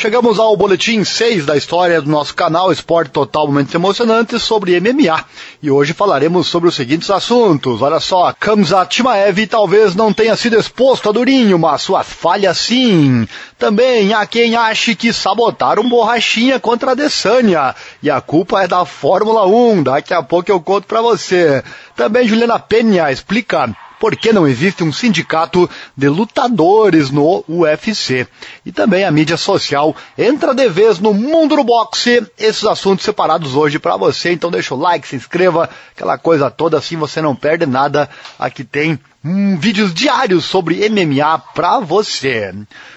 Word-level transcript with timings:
Chegamos 0.00 0.38
ao 0.38 0.56
boletim 0.56 1.04
6 1.04 1.44
da 1.44 1.58
história 1.58 2.00
do 2.00 2.08
nosso 2.08 2.34
canal 2.34 2.72
Esporte 2.72 3.10
Total 3.10 3.46
Momentos 3.46 3.74
Emocionantes 3.74 4.42
sobre 4.42 4.80
MMA. 4.80 5.22
E 5.62 5.70
hoje 5.70 5.92
falaremos 5.92 6.46
sobre 6.46 6.70
os 6.70 6.74
seguintes 6.74 7.10
assuntos. 7.10 7.82
Olha 7.82 8.00
só, 8.00 8.32
Kamzat 8.32 8.94
Chimaev 8.94 9.46
talvez 9.46 9.94
não 9.94 10.10
tenha 10.10 10.34
sido 10.38 10.58
exposto 10.58 11.10
a 11.10 11.12
Durinho, 11.12 11.58
mas 11.58 11.82
suas 11.82 12.06
falhas 12.06 12.56
sim. 12.56 13.28
Também 13.58 14.14
há 14.14 14.24
quem 14.24 14.56
ache 14.56 14.94
que 14.94 15.12
sabotaram 15.12 15.86
borrachinha 15.86 16.58
contra 16.58 16.92
a 16.92 16.94
Desânia. 16.94 17.74
E 18.02 18.08
a 18.08 18.22
culpa 18.22 18.62
é 18.62 18.66
da 18.66 18.86
Fórmula 18.86 19.46
1. 19.46 19.82
Daqui 19.82 20.14
a 20.14 20.22
pouco 20.22 20.50
eu 20.50 20.62
conto 20.62 20.86
pra 20.86 21.02
você. 21.02 21.62
Também 21.94 22.26
Juliana 22.26 22.58
Penha 22.58 23.12
explica 23.12 23.68
por 24.00 24.16
que 24.16 24.32
não 24.32 24.48
existe 24.48 24.82
um 24.82 24.90
sindicato 24.90 25.68
de 25.94 26.08
lutadores 26.08 27.10
no 27.10 27.44
UFC. 27.46 28.26
E 28.64 28.72
também 28.72 29.04
a 29.04 29.10
mídia 29.10 29.36
social 29.36 29.94
entra 30.16 30.54
de 30.54 30.68
vez 30.70 30.98
no 30.98 31.12
mundo 31.12 31.54
do 31.54 31.62
boxe. 31.62 32.26
Esses 32.38 32.64
assuntos 32.64 33.04
separados 33.04 33.54
hoje 33.54 33.78
para 33.78 33.98
você. 33.98 34.32
Então 34.32 34.50
deixa 34.50 34.74
o 34.74 34.78
like, 34.78 35.06
se 35.06 35.16
inscreva, 35.16 35.68
aquela 35.94 36.16
coisa 36.16 36.50
toda 36.50 36.78
assim 36.78 36.96
você 36.96 37.20
não 37.20 37.36
perde 37.36 37.66
nada. 37.66 38.08
Aqui 38.38 38.64
tem 38.64 38.98
vídeos 39.22 39.92
diários 39.92 40.46
sobre 40.46 40.88
MMA 40.88 41.38
para 41.54 41.78
você. 41.78 42.54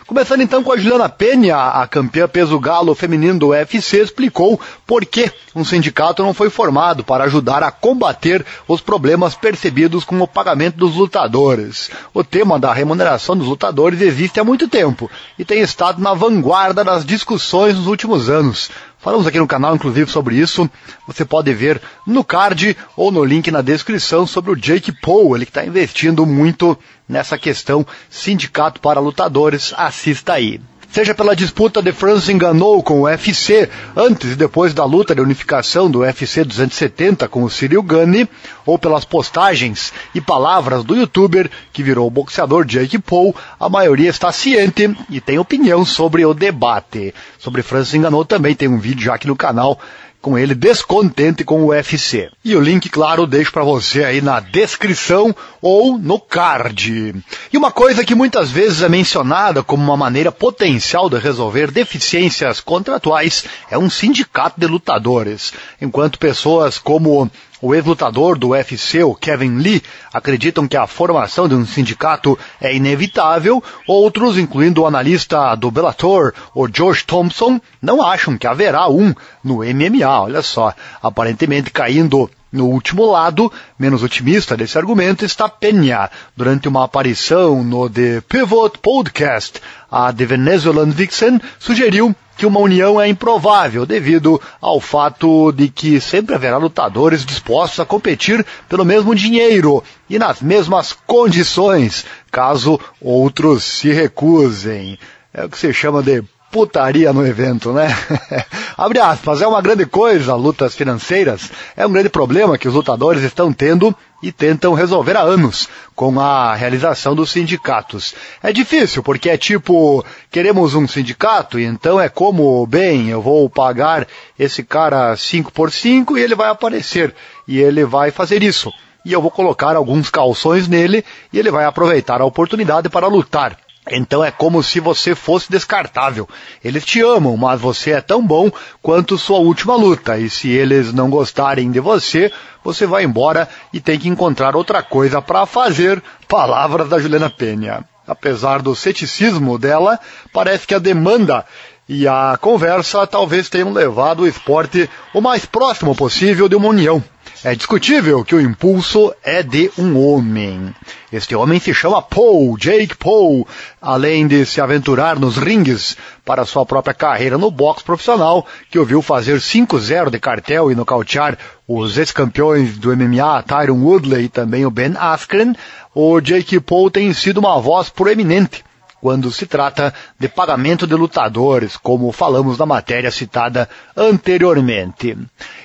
Começando 0.08 0.42
então 0.42 0.64
com 0.64 0.72
a 0.72 0.78
Juliana 0.78 1.10
Penha, 1.10 1.58
a 1.58 1.86
campeã 1.86 2.28
peso 2.30 2.58
galo 2.60 2.96
feminino 2.96 3.40
do 3.40 3.48
UFC, 3.50 4.02
explicou 4.02 4.60
por 4.88 5.06
que 5.06 5.30
um 5.54 5.66
sindicato 5.66 6.24
não 6.24 6.34
foi 6.34 6.50
formado 6.50 7.04
para 7.04 7.26
ajudar 7.26 7.62
a 7.62 7.72
combater 7.72 8.46
os 8.68 8.80
problemas 8.80 9.36
percebidos 9.36 10.06
com 10.06 10.20
o 10.22 10.28
pagamento 10.28 10.78
dos 10.78 10.96
lutadores. 10.96 11.92
O 12.14 12.24
tema 12.24 12.58
da 12.58 12.72
remuneração 12.72 13.36
dos 13.36 13.48
lutadores 13.48 14.00
existe 14.00 14.40
há 14.40 14.44
muito 14.46 14.68
tempo 14.70 15.12
e 15.38 15.44
tem 15.44 15.60
estado 15.62 16.02
na 16.02 16.14
vanguarda 16.14 16.84
das 16.86 17.06
discussões 17.06 17.76
nos 17.76 17.88
últimos 17.88 18.30
anos. 18.30 18.70
Falamos 19.04 19.28
aqui 19.28 19.38
no 19.38 19.46
canal, 19.46 19.76
inclusive, 19.76 20.10
sobre 20.10 20.38
isso. 20.38 20.70
Você 21.06 21.26
pode 21.26 21.54
ver 21.54 21.82
no 22.08 22.24
card 22.24 22.78
ou 22.96 23.12
no 23.12 23.22
link 23.26 23.52
na 23.52 23.62
descrição 23.62 24.26
sobre 24.26 24.52
o 24.52 24.56
Jake 24.56 24.94
Paul, 24.94 25.36
ele 25.36 25.46
que 25.46 25.52
está 25.52 25.66
investindo 25.66 26.26
muito 26.26 26.80
nessa 27.08 27.38
questão 27.38 27.86
sindicato 28.10 28.80
para 28.80 29.02
lutadores. 29.02 29.74
Assista 29.76 30.32
aí 30.32 30.62
seja 30.94 31.16
pela 31.16 31.36
disputa 31.36 31.82
de 31.82 31.92
Francis 31.92 32.30
enganou 32.30 32.84
com 32.84 33.02
o 33.02 33.04
UFC 33.06 33.68
antes 33.96 34.34
e 34.34 34.36
depois 34.36 34.76
da 34.76 34.86
luta 34.86 35.16
de 35.16 35.22
unificação 35.22 35.90
do 35.90 36.02
UFC 36.02 36.44
270 36.44 37.28
com 37.28 37.44
o 37.44 37.50
Cyril 37.50 37.82
Gane, 37.82 38.30
ou 38.64 38.78
pelas 38.78 39.04
postagens 39.04 39.92
e 40.14 40.22
palavras 40.22 40.84
do 40.84 40.96
youtuber 40.96 41.50
que 41.74 41.82
virou 41.82 42.06
o 42.06 42.12
boxeador 42.12 42.64
Jake 42.64 43.00
Paul, 43.00 43.36
a 43.60 43.68
maioria 43.68 44.12
está 44.12 44.32
ciente 44.32 44.96
e 45.10 45.20
tem 45.20 45.40
opinião 45.40 45.84
sobre 45.84 46.24
o 46.28 46.34
debate. 46.34 47.12
Sobre 47.40 47.64
Francis 47.64 47.96
enganou 47.96 48.24
também 48.24 48.54
tem 48.54 48.68
um 48.68 48.78
vídeo 48.78 49.06
já 49.06 49.16
aqui 49.16 49.26
no 49.26 49.36
canal 49.36 49.80
com 50.24 50.38
ele 50.38 50.56
descontente 50.56 51.44
com 51.44 51.64
o 51.64 51.68
UFC. 51.68 52.32
E 52.46 52.56
o 52.56 52.62
link, 52.62 52.88
claro, 52.88 53.28
deixo 53.28 53.52
para 53.52 53.62
você 53.62 54.06
aí 54.06 54.22
na 54.22 54.40
descrição 54.40 55.36
ou 55.62 56.00
no 56.00 56.18
card. 56.18 57.14
E 57.52 57.58
uma 57.58 57.74
coisa 57.74 58.06
que 58.06 58.16
muitas 58.16 58.50
vezes 58.50 58.82
é 58.82 58.88
mencionada 58.88 59.62
como 59.62 59.84
uma 59.84 59.98
maneira 59.98 60.32
potencial 60.32 61.10
de 61.10 61.20
resolver 61.20 61.72
deficiências 61.72 62.62
contratuais 62.62 63.44
é 63.70 63.78
um 63.78 63.90
sindicato 63.90 64.58
de 64.58 64.66
lutadores, 64.66 65.52
enquanto 65.82 66.18
pessoas 66.18 66.78
como 66.80 67.30
o 67.64 67.74
ex-lutador 67.74 68.38
do 68.38 68.50
UFC, 68.50 69.02
o 69.04 69.16
Kevin 69.16 69.58
Lee, 69.60 69.82
acreditam 70.14 70.68
que 70.68 70.76
a 70.76 70.86
formação 70.86 71.48
de 71.48 71.56
um 71.56 71.66
sindicato 71.66 72.38
é 72.60 72.76
inevitável. 72.76 73.64
Outros, 73.88 74.38
incluindo 74.38 74.82
o 74.82 74.86
analista 74.86 75.56
do 75.56 75.72
Bellator, 75.72 76.34
o 76.54 76.68
George 76.68 77.06
Thompson, 77.06 77.62
não 77.82 78.06
acham 78.06 78.38
que 78.38 78.48
haverá 78.48 78.90
um 78.90 79.16
no 79.42 79.60
MMA. 79.60 80.24
Olha 80.24 80.42
só, 80.42 80.74
aparentemente 81.02 81.72
caindo 81.72 82.30
no 82.54 82.68
último 82.68 83.04
lado, 83.10 83.52
menos 83.80 84.04
otimista 84.04 84.56
desse 84.56 84.78
argumento, 84.78 85.26
está 85.26 85.50
Penha. 85.50 86.10
Durante 86.38 86.68
uma 86.68 86.86
aparição 86.86 87.64
no 87.64 87.90
The 87.90 88.22
Pivot 88.22 88.78
Podcast, 88.78 89.60
a 89.90 90.14
The 90.14 90.26
Venezuelan 90.26 90.92
Vixen 90.92 91.42
sugeriu 91.58 92.16
que 92.38 92.46
uma 92.46 92.60
união 92.60 93.02
é 93.02 93.08
improvável 93.08 93.86
devido 93.86 94.40
ao 94.62 94.80
fato 94.80 95.52
de 95.52 95.68
que 95.68 96.00
sempre 96.00 96.36
haverá 96.36 96.58
lutadores 96.58 97.26
dispostos 97.26 97.80
a 97.80 97.86
competir 97.86 98.46
pelo 98.70 98.86
mesmo 98.86 99.16
dinheiro 99.16 99.84
e 100.08 100.20
nas 100.20 100.40
mesmas 100.42 100.96
condições, 101.08 102.06
caso 102.32 102.80
outros 103.02 103.64
se 103.64 103.92
recusem. 103.92 105.00
É 105.34 105.46
o 105.46 105.50
que 105.50 105.58
se 105.58 105.74
chama 105.74 106.04
de 106.04 106.24
putaria 106.54 107.12
no 107.12 107.26
evento, 107.26 107.74
né? 107.74 107.88
Abre 108.78 109.00
aspas, 109.00 109.42
é 109.42 109.48
uma 109.48 109.60
grande 109.60 109.88
coisa, 109.88 110.36
lutas 110.36 110.76
financeiras, 110.76 111.52
é 111.76 111.86
um 111.86 111.92
grande 111.92 112.10
problema 112.10 112.60
que 112.60 112.68
os 112.68 112.76
lutadores 112.76 113.24
estão 113.24 113.52
tendo 113.52 113.94
e 114.22 114.32
tentam 114.32 114.76
resolver 114.76 115.18
há 115.18 115.22
anos 115.22 115.68
com 115.96 116.20
a 116.20 116.54
realização 116.54 117.16
dos 117.16 117.32
sindicatos. 117.32 118.14
É 118.42 118.54
difícil, 118.54 119.02
porque 119.02 119.32
é 119.32 119.38
tipo, 119.38 120.06
queremos 120.30 120.76
um 120.76 120.88
sindicato, 120.88 121.60
então 121.60 122.00
é 122.00 122.08
como, 122.08 122.66
bem, 122.68 123.10
eu 123.10 123.22
vou 123.22 123.50
pagar 123.50 124.08
esse 124.38 124.64
cara 124.64 125.18
5 125.18 125.52
por 125.52 125.72
5 125.72 126.20
e 126.20 126.22
ele 126.22 126.36
vai 126.36 126.50
aparecer, 126.50 127.16
e 127.48 127.60
ele 127.60 127.84
vai 127.84 128.12
fazer 128.12 128.44
isso. 128.44 128.72
E 129.04 129.12
eu 129.12 129.22
vou 129.22 129.32
colocar 129.32 129.76
alguns 129.76 130.12
calções 130.12 130.68
nele 130.68 131.04
e 131.34 131.40
ele 131.40 131.50
vai 131.50 131.66
aproveitar 131.66 132.22
a 132.22 132.26
oportunidade 132.26 132.90
para 132.90 133.08
lutar. 133.08 133.58
Então 133.90 134.24
é 134.24 134.32
como 134.32 134.64
se 134.64 134.80
você 134.80 135.14
fosse 135.14 135.52
descartável. 135.52 136.28
Eles 136.64 136.86
te 136.86 137.02
amam, 137.02 137.36
mas 137.36 137.60
você 137.60 137.92
é 137.92 138.02
tão 138.02 138.26
bom 138.26 138.50
quanto 138.82 139.18
sua 139.18 139.40
última 139.40 139.76
luta. 139.76 140.18
E 140.18 140.30
se 140.30 140.50
eles 140.50 140.94
não 140.94 141.10
gostarem 141.10 141.70
de 141.70 141.80
você, 141.80 142.32
você 142.64 142.86
vai 142.86 143.04
embora 143.04 143.48
e 143.74 143.82
tem 143.82 144.00
que 144.00 144.08
encontrar 144.08 144.56
outra 144.56 144.82
coisa 144.82 145.22
para 145.22 145.46
fazer. 145.46 146.02
Palavras 146.28 146.88
da 146.88 146.98
Juliana 146.98 147.30
Penha. 147.30 147.84
Apesar 148.08 148.62
do 148.62 148.76
ceticismo 148.76 149.58
dela, 149.58 150.00
parece 150.32 150.68
que 150.68 150.76
a 150.76 150.80
demanda 150.80 151.46
e 151.88 152.08
a 152.08 152.38
conversa 152.40 153.06
talvez 153.06 153.50
tenham 153.50 153.72
levado 153.74 154.22
o 154.22 154.28
esporte 154.28 154.90
o 155.14 155.22
mais 155.22 155.46
próximo 155.46 155.94
possível 155.96 156.48
de 156.48 156.56
uma 156.56 156.70
união. 156.70 157.04
É 157.46 157.54
discutível 157.54 158.24
que 158.24 158.34
o 158.34 158.40
impulso 158.40 159.14
é 159.22 159.44
de 159.44 159.70
um 159.78 160.00
homem. 160.00 160.74
Este 161.12 161.36
homem 161.36 161.60
se 161.60 161.74
chama 161.74 162.02
Paul, 162.02 162.58
Jake 162.58 162.96
Paul, 162.96 163.46
além 163.82 164.26
de 164.26 164.46
se 164.46 164.62
aventurar 164.62 165.20
nos 165.20 165.36
ringues 165.36 165.98
para 166.24 166.46
sua 166.46 166.66
própria 166.66 166.94
carreira 166.94 167.38
no 167.38 167.52
boxe 167.52 167.84
profissional, 167.84 168.48
que 168.72 168.80
ouviu 168.80 169.02
fazer 169.02 169.40
5-0 169.40 170.10
de 170.10 170.22
cartel 170.22 170.72
e 170.72 170.76
nocautear 170.76 171.38
os 171.68 171.98
ex-campeões 171.98 172.78
do 172.78 172.96
MMA, 172.96 173.44
Tyron 173.44 173.84
Woodley 173.84 174.24
e 174.24 174.30
também 174.30 174.66
o 174.66 174.72
Ben 174.72 174.94
Askren, 174.98 175.54
o 175.94 176.22
Jake 176.22 176.62
Paul 176.62 176.90
tem 176.90 177.12
sido 177.12 177.40
uma 177.40 177.60
voz 177.60 177.90
proeminente 177.90 178.64
quando 179.04 179.30
se 179.34 179.46
trata 179.46 179.94
de 180.18 180.30
pagamento 180.30 180.88
de 180.88 180.96
lutadores, 180.96 181.76
como 181.76 182.10
falamos 182.14 182.58
na 182.58 182.66
matéria 182.66 183.12
citada 183.12 183.70
anteriormente. 183.98 185.18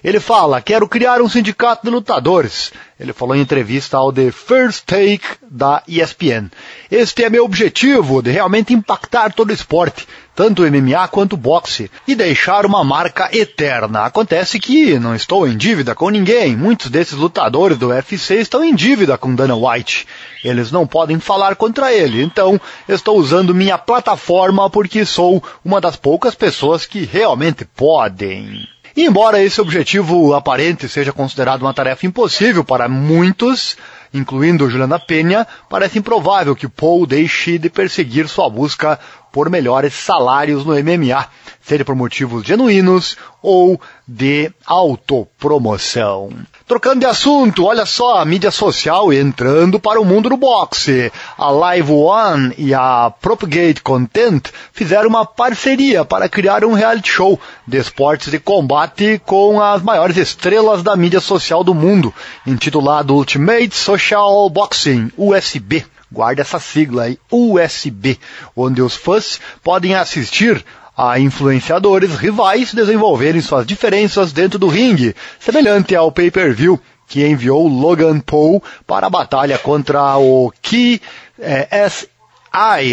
Ele 0.02 0.18
fala, 0.18 0.60
quero 0.60 0.88
criar 0.88 1.22
um 1.22 1.28
sindicato 1.28 1.86
de 1.86 1.90
lutadores. 1.92 2.72
Ele 2.98 3.12
falou 3.12 3.36
em 3.36 3.40
entrevista 3.40 3.96
ao 3.96 4.12
The 4.12 4.32
First 4.32 4.86
Take 4.86 5.24
da 5.48 5.84
ESPN. 5.86 6.50
Este 6.90 7.22
é 7.22 7.30
meu 7.30 7.44
objetivo, 7.44 8.20
de 8.20 8.32
realmente 8.32 8.74
impactar 8.74 9.32
todo 9.32 9.50
o 9.50 9.54
esporte, 9.54 10.08
tanto 10.34 10.62
MMA 10.62 11.06
quanto 11.06 11.36
boxe, 11.36 11.88
e 12.08 12.16
deixar 12.16 12.66
uma 12.66 12.82
marca 12.82 13.28
eterna. 13.32 14.04
Acontece 14.04 14.58
que 14.58 14.98
não 14.98 15.14
estou 15.14 15.46
em 15.46 15.56
dívida 15.56 15.94
com 15.94 16.10
ninguém. 16.10 16.56
Muitos 16.56 16.90
desses 16.90 17.14
lutadores 17.14 17.78
do 17.78 17.90
UFC 17.90 18.40
estão 18.40 18.64
em 18.64 18.74
dívida 18.74 19.16
com 19.16 19.32
Dana 19.32 19.54
White. 19.54 20.08
Eles 20.42 20.70
não 20.70 20.86
podem 20.86 21.18
falar 21.18 21.56
contra 21.56 21.92
ele, 21.92 22.22
então 22.22 22.60
estou 22.88 23.18
usando 23.18 23.54
minha 23.54 23.76
plataforma 23.76 24.70
porque 24.70 25.04
sou 25.04 25.42
uma 25.64 25.80
das 25.80 25.96
poucas 25.96 26.34
pessoas 26.34 26.86
que 26.86 27.04
realmente 27.04 27.64
podem. 27.64 28.68
E 28.96 29.04
embora 29.04 29.40
esse 29.40 29.60
objetivo 29.60 30.34
aparente 30.34 30.88
seja 30.88 31.12
considerado 31.12 31.62
uma 31.62 31.72
tarefa 31.72 32.04
impossível 32.04 32.64
para 32.64 32.88
muitos, 32.88 33.76
incluindo 34.12 34.68
Juliana 34.68 34.98
Penha, 34.98 35.46
parece 35.68 35.98
improvável 35.98 36.56
que 36.56 36.66
Paul 36.66 37.06
deixe 37.06 37.58
de 37.58 37.70
perseguir 37.70 38.28
sua 38.28 38.50
busca 38.50 38.98
por 39.30 39.48
melhores 39.50 39.94
salários 39.94 40.64
no 40.64 40.74
MMA, 40.74 41.28
seja 41.62 41.84
por 41.84 41.94
motivos 41.94 42.44
genuínos 42.44 43.16
ou 43.40 43.80
de 44.06 44.50
autopromoção. 44.66 46.30
Trocando 46.68 47.00
de 47.00 47.06
assunto, 47.06 47.64
olha 47.64 47.86
só, 47.86 48.18
a 48.18 48.24
mídia 48.26 48.50
social 48.50 49.10
entrando 49.10 49.80
para 49.80 49.98
o 49.98 50.04
mundo 50.04 50.28
do 50.28 50.36
boxe. 50.36 51.10
A 51.38 51.50
Live 51.50 51.90
One 51.90 52.54
e 52.58 52.74
a 52.74 53.10
Propagate 53.22 53.80
Content 53.80 54.50
fizeram 54.70 55.08
uma 55.08 55.24
parceria 55.24 56.04
para 56.04 56.28
criar 56.28 56.66
um 56.66 56.74
reality 56.74 57.08
show 57.08 57.40
de 57.66 57.78
esportes 57.78 58.30
de 58.30 58.38
combate 58.38 59.18
com 59.24 59.62
as 59.62 59.80
maiores 59.80 60.18
estrelas 60.18 60.82
da 60.82 60.94
mídia 60.94 61.20
social 61.20 61.64
do 61.64 61.72
mundo, 61.72 62.12
intitulado 62.46 63.14
Ultimate 63.14 63.74
Social 63.74 64.50
Boxing, 64.50 65.10
USB. 65.16 65.86
Guarda 66.12 66.42
essa 66.42 66.58
sigla 66.58 67.04
aí, 67.04 67.18
USB, 67.30 68.18
onde 68.54 68.82
os 68.82 68.94
fãs 68.94 69.40
podem 69.62 69.94
assistir 69.94 70.62
a 70.98 71.20
influenciadores 71.20 72.16
rivais 72.16 72.74
desenvolverem 72.74 73.40
suas 73.40 73.64
diferenças 73.64 74.32
dentro 74.32 74.58
do 74.58 74.66
ringue, 74.66 75.14
semelhante 75.38 75.94
ao 75.94 76.10
pay-per-view 76.10 76.80
que 77.06 77.24
enviou 77.24 77.68
Logan 77.68 78.18
Paul 78.18 78.60
para 78.84 79.06
a 79.06 79.10
batalha 79.10 79.56
contra 79.56 80.18
o 80.18 80.52
KSI, 80.60 82.08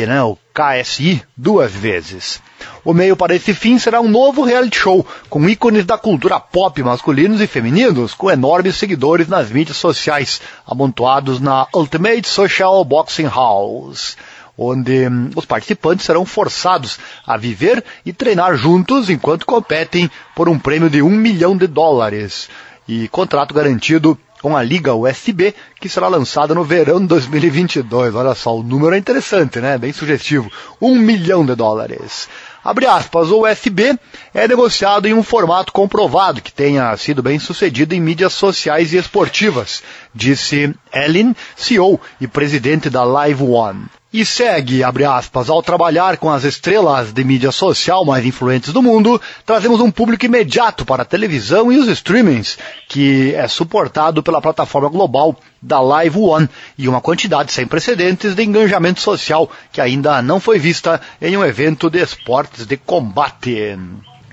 né, 0.06 0.22
o 0.22 0.38
KSI, 0.54 1.24
duas 1.36 1.72
vezes. 1.72 2.40
O 2.84 2.94
meio 2.94 3.18
para 3.18 3.36
esse 3.36 3.56
fim 3.56 3.80
será 3.80 4.00
um 4.00 4.08
novo 4.08 4.44
reality 4.44 4.78
show, 4.78 5.04
com 5.28 5.50
ícones 5.50 5.84
da 5.84 5.98
cultura 5.98 6.40
pop 6.40 6.82
masculinos 6.84 7.42
e 7.42 7.48
femininos, 7.48 8.14
com 8.14 8.30
enormes 8.30 8.76
seguidores 8.78 9.28
nas 9.28 9.50
mídias 9.50 9.78
sociais, 9.78 10.40
amontoados 10.66 11.42
na 11.42 11.68
Ultimate 11.74 12.28
Social 12.28 12.86
Boxing 12.86 13.28
House 13.28 14.16
onde 14.58 15.08
hum, 15.08 15.30
os 15.36 15.46
participantes 15.46 16.06
serão 16.06 16.26
forçados 16.26 16.98
a 17.26 17.38
viver 17.38 17.84
e 18.06 18.14
treinar 18.14 18.56
juntos 18.56 19.10
enquanto 19.10 19.46
competem 19.46 20.10
por 20.36 20.48
um 20.50 20.58
prêmio 20.60 20.90
de 20.90 21.02
um 21.02 21.10
milhão 21.10 21.56
de 21.58 21.68
dólares 21.68 22.50
e 22.88 23.08
contrato 23.08 23.54
garantido 23.54 24.18
com 24.42 24.56
a 24.56 24.62
Liga 24.62 24.94
USB, 24.94 25.56
que 25.80 25.90
será 25.90 26.08
lançada 26.08 26.54
no 26.54 26.64
verão 26.64 27.00
de 27.00 27.08
2022. 27.08 28.14
Olha 28.14 28.36
só, 28.36 28.56
o 28.56 28.62
número 28.62 28.94
é 28.94 28.98
interessante, 29.00 29.60
né? 29.60 29.76
Bem 29.76 29.92
sugestivo. 29.92 30.52
Um 30.80 30.96
milhão 30.96 31.44
de 31.44 31.56
dólares. 31.56 32.30
Abre 32.64 32.86
aspas, 32.86 33.30
o 33.30 33.44
USB 33.44 33.98
é 34.34 34.48
negociado 34.48 35.08
em 35.08 35.14
um 35.14 35.24
formato 35.24 35.72
comprovado 35.72 36.42
que 36.42 36.54
tenha 36.54 36.96
sido 36.98 37.24
bem 37.24 37.40
sucedido 37.40 37.94
em 37.94 38.00
mídias 38.00 38.34
sociais 38.34 38.94
e 38.94 38.98
esportivas, 38.98 39.82
disse 40.14 40.74
Ellen, 40.94 41.36
CEO 41.56 42.00
e 42.22 42.28
presidente 42.28 42.90
da 42.90 43.04
Live 43.04 43.44
One. 43.44 43.86
E 44.18 44.26
segue, 44.26 44.82
abre 44.82 45.04
aspas, 45.04 45.50
ao 45.50 45.62
trabalhar 45.62 46.16
com 46.16 46.32
as 46.32 46.46
estrelas 46.46 47.12
de 47.12 47.22
mídia 47.22 47.52
social 47.52 48.06
mais 48.06 48.26
influentes 48.26 48.72
do 48.72 48.82
mundo, 48.82 49.22
trazemos 49.46 49.82
um 49.82 49.92
público 49.92 50.26
imediato 50.26 50.86
para 50.86 51.02
a 51.02 51.06
televisão 51.06 51.70
e 51.70 51.78
os 51.78 51.90
streamings, 51.90 52.58
que 52.88 53.36
é 53.36 53.46
suportado 53.50 54.24
pela 54.24 54.42
plataforma 54.42 54.88
global 54.88 55.36
da 55.62 55.82
Live 55.82 56.18
One 56.18 56.48
e 56.78 56.88
uma 56.88 57.02
quantidade 57.02 57.52
sem 57.52 57.68
precedentes 57.68 58.34
de 58.34 58.42
engajamento 58.42 59.02
social 59.02 59.52
que 59.70 59.82
ainda 59.82 60.22
não 60.22 60.40
foi 60.40 60.60
vista 60.60 61.02
em 61.22 61.36
um 61.36 61.44
evento 61.44 61.90
de 61.90 62.02
esportes 62.02 62.66
de 62.66 62.78
combate. 62.78 63.78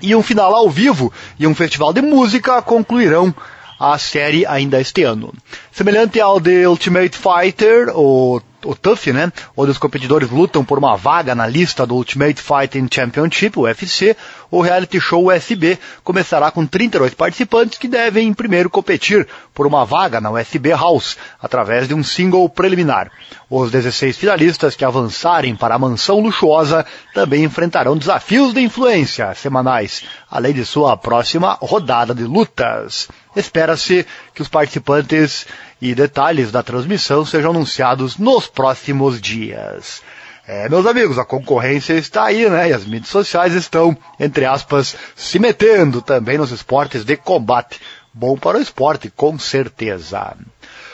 E 0.01 0.15
um 0.15 0.23
final 0.23 0.55
ao 0.55 0.69
vivo 0.69 1.11
e 1.37 1.45
um 1.45 1.53
festival 1.53 1.91
de 1.91 2.01
música 2.01 2.61
concluirão 2.61 3.35
a 3.79 3.97
série 3.97 4.45
ainda 4.45 4.79
este 4.79 5.03
ano. 5.03 5.33
Semelhante 5.71 6.19
ao 6.19 6.39
The 6.39 6.67
Ultimate 6.67 7.17
Fighter, 7.17 7.89
o 7.97 8.41
o 8.65 8.75
TUF, 8.75 9.11
né, 9.11 9.31
onde 9.55 9.71
os 9.71 9.77
competidores 9.77 10.29
lutam 10.29 10.63
por 10.63 10.77
uma 10.77 10.95
vaga 10.95 11.35
na 11.35 11.45
lista 11.45 11.85
do 11.85 11.95
Ultimate 11.95 12.41
Fighting 12.41 12.87
Championship, 12.89 13.57
o 13.57 13.63
UFC, 13.63 14.15
o 14.49 14.61
reality 14.61 14.99
show 14.99 15.27
USB 15.27 15.77
começará 16.03 16.51
com 16.51 16.65
38 16.65 17.15
participantes 17.15 17.77
que 17.77 17.87
devem 17.87 18.33
primeiro 18.33 18.69
competir 18.69 19.27
por 19.53 19.67
uma 19.67 19.85
vaga 19.85 20.21
na 20.21 20.31
USB 20.31 20.69
House, 20.69 21.17
através 21.41 21.87
de 21.87 21.93
um 21.93 22.03
single 22.03 22.47
preliminar. 22.49 23.11
Os 23.49 23.71
16 23.71 24.17
finalistas 24.17 24.75
que 24.75 24.85
avançarem 24.85 25.55
para 25.55 25.75
a 25.75 25.79
mansão 25.79 26.19
luxuosa 26.19 26.85
também 27.13 27.43
enfrentarão 27.43 27.97
desafios 27.97 28.53
de 28.53 28.61
influência 28.61 29.33
semanais, 29.35 30.03
além 30.29 30.53
de 30.53 30.65
sua 30.65 30.95
próxima 30.97 31.57
rodada 31.61 32.13
de 32.13 32.23
lutas. 32.23 33.07
Espera-se 33.35 34.05
que 34.33 34.41
os 34.41 34.47
participantes 34.47 35.45
e 35.81 35.95
detalhes 35.95 36.51
da 36.51 36.63
transmissão 36.63 37.25
sejam 37.25 37.51
anunciados 37.51 38.17
nos 38.17 38.47
próximos 38.47 39.19
dias. 39.19 40.01
É, 40.45 40.67
meus 40.67 40.85
amigos, 40.85 41.17
a 41.17 41.23
concorrência 41.23 41.93
está 41.93 42.25
aí, 42.25 42.49
né? 42.49 42.69
E 42.69 42.73
as 42.73 42.85
mídias 42.85 43.07
sociais 43.09 43.53
estão, 43.53 43.97
entre 44.19 44.45
aspas, 44.45 44.95
se 45.15 45.39
metendo 45.39 46.01
também 46.01 46.37
nos 46.37 46.51
esportes 46.51 47.05
de 47.05 47.15
combate. 47.15 47.79
Bom 48.13 48.37
para 48.37 48.57
o 48.57 48.61
esporte, 48.61 49.09
com 49.09 49.39
certeza. 49.39 50.35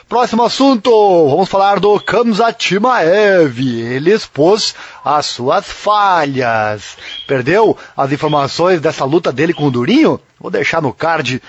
Próximo 0.07 0.43
assunto, 0.43 0.89
vamos 1.29 1.49
falar 1.49 1.79
do 1.79 1.99
Kamzat 1.99 2.63
Chimaev. 2.63 3.59
Ele 3.59 4.11
expôs 4.11 4.73
as 5.05 5.25
suas 5.27 5.67
falhas. 5.67 6.97
Perdeu 7.27 7.77
as 7.95 8.11
informações 8.11 8.79
dessa 8.81 9.05
luta 9.05 9.31
dele 9.31 9.53
com 9.53 9.67
o 9.67 9.71
Durinho? 9.71 10.19
Vou 10.39 10.49
deixar 10.49 10.81
no 10.81 10.93
card 10.93 11.41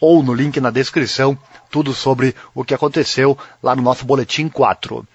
ou 0.00 0.22
no 0.22 0.34
link 0.34 0.60
na 0.60 0.70
descrição 0.70 1.38
tudo 1.70 1.92
sobre 1.92 2.34
o 2.54 2.64
que 2.64 2.74
aconteceu 2.74 3.36
lá 3.62 3.74
no 3.74 3.82
nosso 3.82 4.04
Boletim 4.04 4.48
4. 4.48 5.06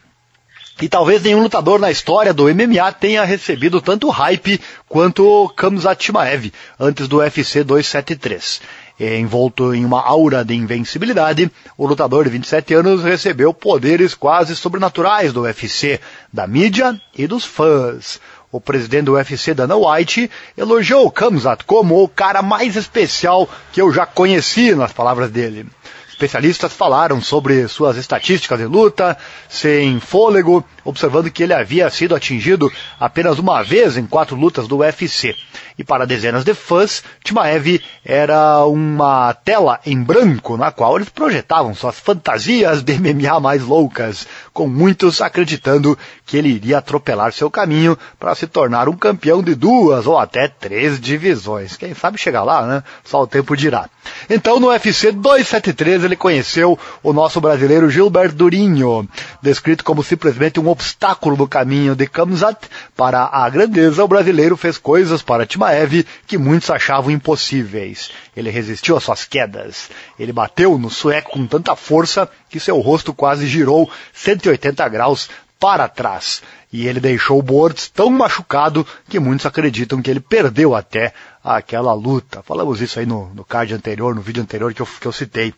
E 0.82 0.90
talvez 0.90 1.22
nenhum 1.22 1.44
lutador 1.44 1.80
na 1.80 1.92
história 1.92 2.34
do 2.34 2.46
MMA 2.46 2.92
tenha 2.94 3.24
recebido 3.24 3.80
tanto 3.80 4.10
hype 4.10 4.60
quanto 4.90 5.48
Kamzat 5.56 6.04
Chimaev 6.04 6.52
antes 6.80 7.08
do 7.08 7.18
UFC 7.18 7.64
273. 7.64 8.62
Envolto 9.00 9.74
em 9.74 9.86
uma 9.86 10.02
aura 10.02 10.44
de 10.44 10.56
invencibilidade, 10.56 11.52
o 11.78 11.86
lutador 11.86 12.24
de 12.24 12.32
27 12.32 12.74
anos 12.74 13.04
recebeu 13.04 13.54
poderes 13.54 14.14
quase 14.14 14.56
sobrenaturais 14.56 15.34
do 15.34 15.42
UFC, 15.42 16.00
da 16.32 16.48
mídia 16.48 17.00
e 17.18 17.28
dos 17.28 17.44
fãs. 17.44 18.20
O 18.54 18.62
presidente 18.62 19.06
do 19.06 19.14
UFC, 19.14 19.52
Dana 19.56 19.76
White, 19.76 20.30
elogiou 20.56 21.08
o 21.08 21.12
Kamzat 21.12 21.64
como 21.66 22.04
o 22.04 22.08
cara 22.08 22.44
mais 22.44 22.76
especial 22.76 23.50
que 23.72 23.82
eu 23.82 23.92
já 23.92 24.06
conheci, 24.06 24.76
nas 24.76 24.94
palavras 24.94 25.32
dele. 25.32 25.66
Especialistas 26.08 26.72
falaram 26.72 27.20
sobre 27.20 27.68
suas 27.68 27.98
estatísticas 27.98 28.60
de 28.60 28.66
luta, 28.66 29.18
sem 29.50 30.00
fôlego, 30.00 30.64
observando 30.84 31.32
que 31.32 31.44
ele 31.44 31.54
havia 31.54 31.90
sido 31.90 32.16
atingido 32.16 32.72
apenas 33.00 33.40
uma 33.40 33.64
vez 33.64 33.98
em 33.98 34.06
quatro 34.06 34.36
lutas 34.36 34.68
do 34.68 34.78
UFC. 34.78 35.36
E 35.78 35.84
para 35.84 36.06
dezenas 36.06 36.44
de 36.44 36.54
fãs, 36.54 37.04
Timaev 37.24 37.82
era 38.06 38.64
uma 38.66 39.34
tela 39.34 39.80
em 39.86 40.02
branco 40.02 40.56
na 40.56 40.72
qual 40.72 40.96
eles 40.96 41.10
projetavam 41.10 41.74
suas 41.74 42.00
fantasias 42.00 42.84
de 42.84 42.94
MMA 42.94 43.40
mais 43.40 43.64
loucas, 43.64 44.28
com 44.54 44.68
muitos 44.68 45.22
acreditando 45.22 45.98
que 46.26 46.38
ele 46.38 46.50
iria 46.50 46.78
atropelar 46.78 47.34
seu 47.34 47.50
caminho 47.50 47.98
para 48.20 48.36
se 48.36 48.46
tornar 48.46 48.88
um 48.88 48.96
campeão 48.96 49.42
de 49.42 49.56
duas 49.56 50.06
ou 50.06 50.18
até 50.18 50.48
três 50.48 51.00
divisões. 51.00 51.76
Quem 51.76 51.94
sabe 51.96 52.18
chegar 52.18 52.44
lá, 52.44 52.66
né? 52.66 52.84
Só 53.04 53.24
o 53.24 53.28
tempo 53.28 53.58
dirá. 53.58 53.90
Então 54.30 54.60
no 54.60 54.68
UFC 54.68 55.12
273 55.12 56.04
ele 56.04 56.16
conheceu 56.16 56.78
o 57.02 57.14
nosso 57.14 57.42
brasileiro 57.42 57.90
Gilberto 57.90 58.36
Durinho, 58.36 59.08
descrito 59.42 59.84
como 59.84 60.04
simplesmente 60.04 60.60
um 60.60 60.68
obstáculo 60.74 61.38
no 61.38 61.48
caminho 61.48 61.96
de 61.96 62.06
Kamzat 62.06 62.58
para 62.96 63.30
a 63.32 63.50
grandeza. 63.50 64.04
O 64.04 64.08
brasileiro 64.08 64.58
fez 64.58 64.78
coisas 64.78 65.22
para 65.22 65.46
Timaev 65.46 66.06
que 66.28 66.38
muitos 66.38 66.70
achavam 66.70 67.12
impossíveis. 67.12 68.12
Ele 68.36 68.50
resistiu 68.50 68.98
às 68.98 69.04
suas 69.04 69.24
quedas. 69.24 69.90
Ele 70.20 70.34
bateu 70.34 70.78
no 70.78 70.90
sueco 70.90 71.32
com 71.32 71.48
tanta 71.48 71.76
força 71.76 72.30
que 72.50 72.60
seu 72.60 72.80
rosto 72.80 73.14
quase 73.14 73.48
girou 73.48 73.90
180 74.14 74.88
graus 74.90 75.30
para 75.60 75.88
trás. 75.88 76.42
E 76.74 76.88
ele 76.88 77.00
deixou 77.00 77.42
Bortz 77.42 77.88
tão 77.88 78.10
machucado 78.10 78.86
que 79.08 79.20
muitos 79.20 79.46
acreditam 79.46 80.02
que 80.02 80.10
ele 80.10 80.20
perdeu 80.20 80.76
até 80.76 81.14
aquela 81.42 81.94
luta. 81.94 82.42
Falamos 82.44 82.82
isso 82.82 83.00
aí 83.00 83.06
no, 83.06 83.34
no 83.34 83.46
card 83.46 83.74
anterior, 83.74 84.14
no 84.14 84.22
vídeo 84.22 84.44
anterior 84.44 84.74
que 84.74 84.82
eu, 84.82 84.88
que 85.00 85.06
eu 85.06 85.12
citei, 85.12 85.54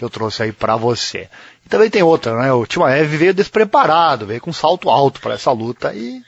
que 0.00 0.04
eu 0.04 0.08
trouxe 0.08 0.42
aí 0.42 0.50
para 0.50 0.76
você. 0.76 1.28
E 1.64 1.68
também 1.68 1.90
tem 1.90 2.02
outra, 2.02 2.34
né? 2.40 2.50
O 2.54 2.64
Timaev 2.64 3.06
veio 3.18 3.34
despreparado, 3.34 4.24
veio 4.24 4.40
com 4.40 4.50
salto 4.50 4.88
alto 4.88 5.20
para 5.20 5.34
essa 5.34 5.52
luta 5.52 5.92
e 5.94 6.22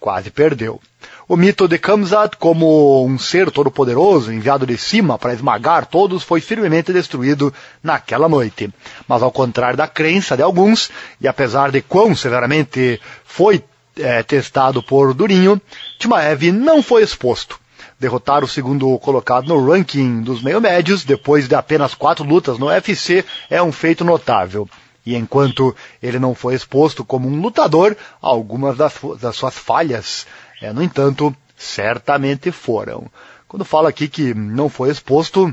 quase 0.00 0.30
perdeu. 0.30 0.80
O 1.28 1.36
mito 1.36 1.68
de 1.68 1.76
Kamzat 1.76 2.38
como 2.38 3.04
um 3.04 3.18
ser 3.18 3.50
todo-poderoso 3.50 4.32
enviado 4.32 4.66
de 4.66 4.78
cima 4.78 5.18
para 5.18 5.34
esmagar 5.34 5.84
todos 5.84 6.22
foi 6.22 6.40
firmemente 6.40 6.90
destruído 6.90 7.52
naquela 7.82 8.30
noite. 8.30 8.72
Mas 9.06 9.22
ao 9.22 9.30
contrário 9.30 9.76
da 9.76 9.86
crença 9.86 10.34
de 10.34 10.42
alguns, 10.42 10.90
e 11.20 11.28
apesar 11.28 11.70
de 11.70 11.82
quão 11.82 12.16
severamente 12.16 12.98
foi 13.26 13.62
é, 13.98 14.22
testado 14.22 14.82
por 14.82 15.12
Durinho, 15.12 15.60
Timaev 15.98 16.50
não 16.50 16.82
foi 16.82 17.02
exposto. 17.02 17.60
Derrotar 17.98 18.44
o 18.44 18.48
segundo 18.48 18.98
colocado 18.98 19.48
no 19.48 19.70
ranking 19.70 20.22
dos 20.22 20.42
meio-médios, 20.42 21.04
depois 21.04 21.48
de 21.48 21.54
apenas 21.54 21.94
quatro 21.94 22.24
lutas 22.24 22.58
no 22.58 22.66
UFC, 22.66 23.24
é 23.50 23.62
um 23.62 23.72
feito 23.72 24.04
notável. 24.04 24.68
E 25.04 25.16
enquanto 25.16 25.74
ele 26.02 26.18
não 26.18 26.34
foi 26.34 26.54
exposto 26.54 27.04
como 27.04 27.28
um 27.28 27.40
lutador, 27.40 27.96
algumas 28.20 28.76
das, 28.76 28.94
das 29.20 29.36
suas 29.36 29.56
falhas, 29.56 30.26
é, 30.60 30.72
no 30.72 30.82
entanto, 30.82 31.34
certamente 31.56 32.52
foram. 32.52 33.10
Quando 33.48 33.64
falo 33.64 33.86
aqui 33.86 34.06
que 34.06 34.34
não 34.34 34.68
foi 34.68 34.90
exposto, 34.90 35.52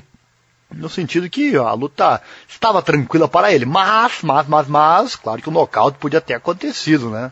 no 0.72 0.90
sentido 0.90 1.30
que 1.30 1.56
a 1.56 1.72
luta 1.74 2.22
estava 2.48 2.82
tranquila 2.82 3.28
para 3.28 3.54
ele, 3.54 3.66
mas, 3.66 4.20
mas, 4.22 4.48
mas, 4.48 4.68
mas, 4.68 5.16
claro 5.16 5.42
que 5.42 5.50
o 5.50 5.54
nocaute 5.54 5.98
podia 5.98 6.20
ter 6.20 6.34
acontecido, 6.34 7.10
né? 7.10 7.32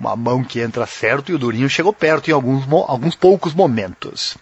Uma 0.00 0.16
mão 0.16 0.42
que 0.42 0.60
entra 0.60 0.86
certo 0.86 1.30
e 1.30 1.34
o 1.34 1.38
Durinho 1.38 1.68
chegou 1.68 1.92
perto 1.92 2.30
em 2.30 2.32
alguns, 2.32 2.64
alguns 2.88 3.14
poucos 3.14 3.52
momentos. 3.52 4.36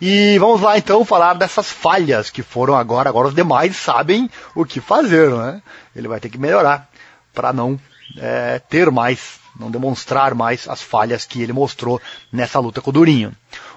E 0.00 0.36
vamos 0.38 0.60
lá 0.60 0.76
então 0.76 1.04
falar 1.04 1.34
dessas 1.34 1.70
falhas 1.70 2.28
que 2.28 2.42
foram 2.42 2.74
agora. 2.74 3.08
Agora 3.08 3.28
os 3.28 3.34
demais 3.34 3.76
sabem 3.76 4.28
o 4.54 4.64
que 4.64 4.80
fazer, 4.80 5.30
né? 5.30 5.62
Ele 5.94 6.08
vai 6.08 6.18
ter 6.18 6.28
que 6.28 6.36
melhorar 6.36 6.90
para 7.32 7.52
não 7.52 7.78
é, 8.18 8.58
ter 8.58 8.90
mais 8.90 9.38
não 9.58 9.70
demonstrar 9.70 10.34
mais 10.34 10.68
as 10.68 10.82
falhas 10.82 11.24
que 11.24 11.42
ele 11.42 11.52
mostrou 11.52 12.00
nessa 12.32 12.58
luta 12.58 12.80
com 12.80 12.90
o 12.90 12.92
Durinho. 12.92 13.32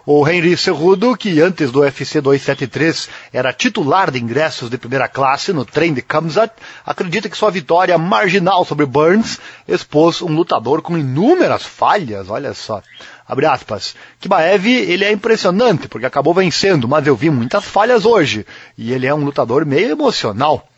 O 0.06 0.28
Henry 0.28 0.58
Cerrudo, 0.58 1.16
que 1.16 1.40
antes 1.40 1.72
do 1.72 1.82
UFC 1.82 2.22
273 2.22 3.10
era 3.32 3.54
titular 3.54 4.10
de 4.10 4.20
ingressos 4.20 4.70
de 4.70 4.78
primeira 4.78 5.08
classe 5.08 5.54
no 5.54 5.66
trem 5.66 5.94
de 5.94 6.02
Kamsat, 6.02 6.52
acredita 6.86 7.30
que 7.30 7.38
sua 7.38 7.52
vitória 7.52 7.98
marginal 7.98 8.66
sobre 8.66 8.86
Burns 8.86 9.40
expôs 9.68 10.22
um 10.22 10.34
lutador 10.34 10.82
com 10.82 10.98
inúmeras 10.98 11.64
falhas, 11.64 12.30
olha 12.30 12.54
só. 12.54 12.82
Abre 13.28 13.46
aspas. 13.46 13.96
Kibaev, 14.20 14.68
ele 14.68 15.06
é 15.06 15.12
impressionante 15.12 15.88
porque 15.88 16.06
acabou 16.06 16.34
vencendo, 16.34 16.88
mas 16.88 17.06
eu 17.06 17.16
vi 17.16 17.30
muitas 17.30 17.66
falhas 17.66 18.06
hoje. 18.06 18.46
E 18.78 18.92
ele 18.92 19.06
é 19.06 19.14
um 19.14 19.24
lutador 19.24 19.66
meio 19.66 19.92
emocional. 19.92 20.69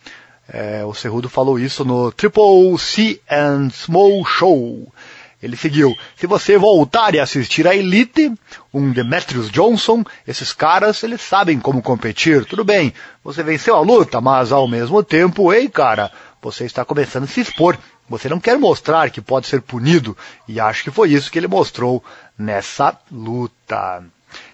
É, 0.54 0.84
o 0.84 0.94
Cerrudo 0.94 1.30
falou 1.30 1.58
isso 1.58 1.86
no 1.86 2.12
Triple 2.12 2.78
C 2.78 3.22
and 3.30 3.70
Small 3.70 4.26
Show. 4.26 4.92
Ele 5.42 5.56
seguiu. 5.56 5.96
Se 6.18 6.28
você 6.28 6.58
voltar 6.58 7.16
e 7.16 7.20
assistir 7.20 7.68
a 7.68 7.76
Elite, 7.76 8.32
um 8.74 8.92
Demetrius 8.92 9.50
Johnson, 9.50 10.04
esses 10.28 10.52
caras, 10.52 11.02
eles 11.04 11.22
sabem 11.22 11.58
como 11.58 11.82
competir. 11.82 12.46
Tudo 12.46 12.66
bem, 12.66 12.94
você 13.24 13.42
venceu 13.42 13.76
a 13.76 13.82
luta, 13.82 14.20
mas 14.20 14.52
ao 14.52 14.68
mesmo 14.68 15.02
tempo, 15.02 15.52
ei 15.54 15.70
cara, 15.70 16.12
você 16.42 16.66
está 16.66 16.84
começando 16.84 17.24
a 17.24 17.28
se 17.28 17.40
expor. 17.42 17.78
Você 18.10 18.28
não 18.28 18.40
quer 18.40 18.60
mostrar 18.60 19.10
que 19.10 19.22
pode 19.22 19.48
ser 19.48 19.62
punido. 19.62 20.18
E 20.48 20.60
acho 20.60 20.84
que 20.84 20.92
foi 20.92 21.12
isso 21.12 21.32
que 21.32 21.40
ele 21.40 21.48
mostrou 21.48 22.04
nessa 22.38 22.96
luta. 23.10 24.04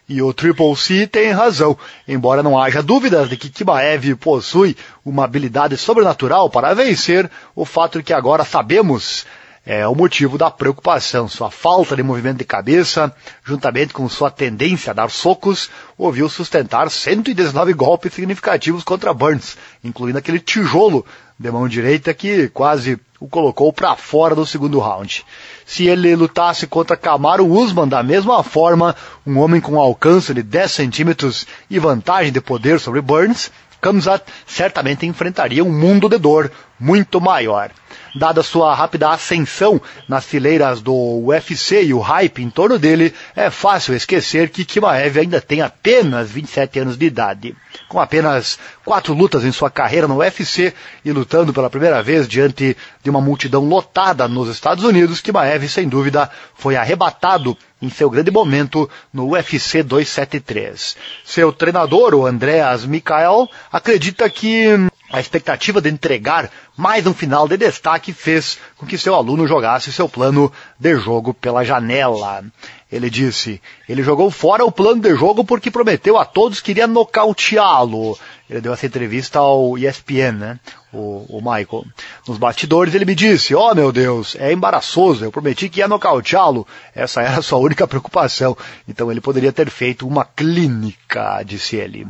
E 0.09 0.21
o 0.21 0.33
Triple 0.33 0.73
C 0.77 1.05
tem 1.05 1.31
razão, 1.31 1.77
embora 2.07 2.41
não 2.41 2.57
haja 2.57 2.81
dúvidas 2.81 3.29
de 3.29 3.35
que 3.35 3.49
Kibaev 3.49 4.15
possui 4.15 4.77
uma 5.03 5.25
habilidade 5.25 5.75
sobrenatural 5.75 6.49
para 6.49 6.73
vencer, 6.73 7.29
o 7.53 7.65
fato 7.65 7.97
de 7.97 8.05
que 8.05 8.13
agora 8.13 8.45
sabemos 8.45 9.25
é 9.65 9.85
o 9.85 9.93
motivo 9.93 10.37
da 10.37 10.49
preocupação. 10.49 11.27
Sua 11.27 11.51
falta 11.51 11.93
de 11.93 12.01
movimento 12.01 12.37
de 12.37 12.45
cabeça, 12.45 13.13
juntamente 13.43 13.93
com 13.93 14.07
sua 14.07 14.31
tendência 14.31 14.91
a 14.91 14.93
dar 14.93 15.09
socos, 15.09 15.69
o 15.97 16.09
viu 16.09 16.29
sustentar 16.29 16.89
119 16.89 17.73
golpes 17.73 18.13
significativos 18.13 18.85
contra 18.85 19.13
Burns, 19.13 19.57
incluindo 19.83 20.19
aquele 20.19 20.39
tijolo 20.39 21.05
de 21.37 21.51
mão 21.51 21.67
direita 21.67 22.13
que 22.13 22.47
quase 22.47 22.97
o 23.19 23.27
colocou 23.27 23.73
para 23.73 23.95
fora 23.95 24.35
do 24.35 24.45
segundo 24.45 24.79
round. 24.79 25.25
Se 25.65 25.87
ele 25.87 26.15
lutasse 26.15 26.67
contra 26.67 26.95
Camaro 26.95 27.45
Usman 27.45 27.87
da 27.87 28.03
mesma 28.03 28.43
forma, 28.43 28.95
um 29.25 29.39
homem 29.39 29.59
com 29.59 29.79
alcance 29.79 30.33
de 30.33 30.43
10 30.43 30.71
centímetros 30.71 31.47
e 31.69 31.79
vantagem 31.79 32.31
de 32.31 32.39
poder 32.41 32.79
sobre 32.79 33.01
Burns, 33.01 33.51
Kamzat 33.81 34.23
certamente 34.45 35.05
enfrentaria 35.05 35.63
um 35.63 35.71
mundo 35.71 36.09
de 36.09 36.17
dor 36.17 36.51
muito 36.79 37.19
maior. 37.19 37.71
Dada 38.15 38.41
sua 38.41 38.73
rápida 38.73 39.09
ascensão 39.09 39.81
nas 40.07 40.25
fileiras 40.25 40.81
do 40.81 40.93
UFC 41.25 41.83
e 41.83 41.93
o 41.93 41.99
hype 41.99 42.41
em 42.41 42.49
torno 42.49 42.79
dele, 42.79 43.13
é 43.35 43.49
fácil 43.49 43.93
esquecer 43.93 44.49
que 44.49 44.65
Kimaev 44.65 45.19
ainda 45.19 45.39
tem 45.39 45.61
apenas 45.61 46.31
27 46.31 46.79
anos 46.79 46.97
de 46.97 47.05
idade. 47.05 47.55
Com 47.87 47.99
apenas 47.99 48.57
quatro 48.83 49.13
lutas 49.13 49.43
em 49.43 49.51
sua 49.51 49.69
carreira 49.69 50.07
no 50.07 50.17
UFC 50.17 50.73
e 51.05 51.11
lutando 51.11 51.53
pela 51.53 51.69
primeira 51.69 52.01
vez 52.01 52.27
diante 52.27 52.75
de 53.03 53.09
uma 53.09 53.21
multidão 53.21 53.65
lotada 53.65 54.27
nos 54.27 54.49
Estados 54.49 54.83
Unidos, 54.83 55.21
Kimaev, 55.21 55.67
sem 55.67 55.87
dúvida, 55.87 56.29
foi 56.55 56.75
arrebatado 56.75 57.55
em 57.81 57.89
seu 57.89 58.09
grande 58.09 58.31
momento 58.31 58.89
no 59.13 59.31
UFC 59.31 59.83
273. 59.83 60.97
Seu 61.23 61.53
treinador, 61.53 62.15
o 62.15 62.25
Andreas 62.25 62.85
Mikael, 62.85 63.47
acredita 63.71 64.29
que 64.29 64.89
a 65.09 65.19
expectativa 65.19 65.81
de 65.81 65.89
entregar 65.89 66.49
mais 66.75 67.07
um 67.07 67.13
final 67.13 67.47
de 67.47 67.57
destaque 67.57 68.11
fez 68.11 68.57
com 68.77 68.85
que 68.85 68.97
seu 68.97 69.15
aluno 69.15 69.47
jogasse 69.47 69.91
seu 69.91 70.09
plano 70.09 70.51
de 70.77 70.95
jogo 70.97 71.33
pela 71.33 71.63
janela. 71.63 72.43
Ele 72.91 73.09
disse, 73.09 73.61
ele 73.87 74.01
jogou 74.01 74.31
fora 74.31 74.63
o 74.63 74.71
plano 74.71 75.01
de 75.01 75.13
jogo 75.15 75.43
porque 75.43 75.71
prometeu 75.71 76.17
a 76.17 76.25
todos 76.25 76.61
que 76.61 76.71
iria 76.71 76.87
nocauteá-lo. 76.87 78.17
Ele 78.49 78.61
deu 78.61 78.73
essa 78.73 78.85
entrevista 78.85 79.39
ao 79.39 79.77
ESPN, 79.77 80.37
né? 80.37 80.59
O, 80.93 81.25
o 81.29 81.41
Michael. 81.41 81.85
Nos 82.25 82.37
bastidores 82.37 82.95
ele 82.95 83.03
me 83.03 83.13
disse, 83.13 83.53
oh 83.53 83.75
meu 83.75 83.91
Deus, 83.91 84.37
é 84.39 84.53
embaraçoso, 84.53 85.25
eu 85.25 85.31
prometi 85.31 85.67
que 85.67 85.79
ia 85.79 85.87
nocauteá-lo. 85.87 86.65
Essa 86.95 87.21
era 87.21 87.39
a 87.39 87.41
sua 87.41 87.59
única 87.59 87.85
preocupação. 87.85 88.57
Então 88.87 89.11
ele 89.11 89.19
poderia 89.19 89.51
ter 89.51 89.69
feito 89.69 90.07
uma 90.07 90.23
clínica, 90.23 91.43
disse 91.43 91.75
ele. 91.75 92.07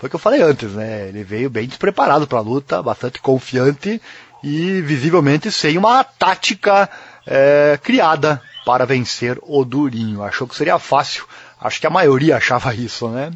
Foi 0.00 0.06
o 0.06 0.10
que 0.10 0.16
eu 0.16 0.20
falei 0.20 0.40
antes, 0.40 0.72
né? 0.72 1.08
Ele 1.08 1.22
veio 1.22 1.50
bem 1.50 1.68
despreparado 1.68 2.26
para 2.26 2.38
a 2.38 2.42
luta, 2.42 2.82
bastante 2.82 3.20
confiante 3.20 4.00
e 4.42 4.80
visivelmente 4.80 5.52
sem 5.52 5.76
uma 5.76 6.02
tática 6.02 6.88
é, 7.26 7.78
criada 7.82 8.40
para 8.64 8.86
vencer 8.86 9.38
o 9.42 9.62
Durinho. 9.62 10.22
Achou 10.22 10.48
que 10.48 10.56
seria 10.56 10.78
fácil. 10.78 11.26
Acho 11.60 11.78
que 11.78 11.86
a 11.86 11.90
maioria 11.90 12.38
achava 12.38 12.74
isso, 12.74 13.08
né? 13.08 13.30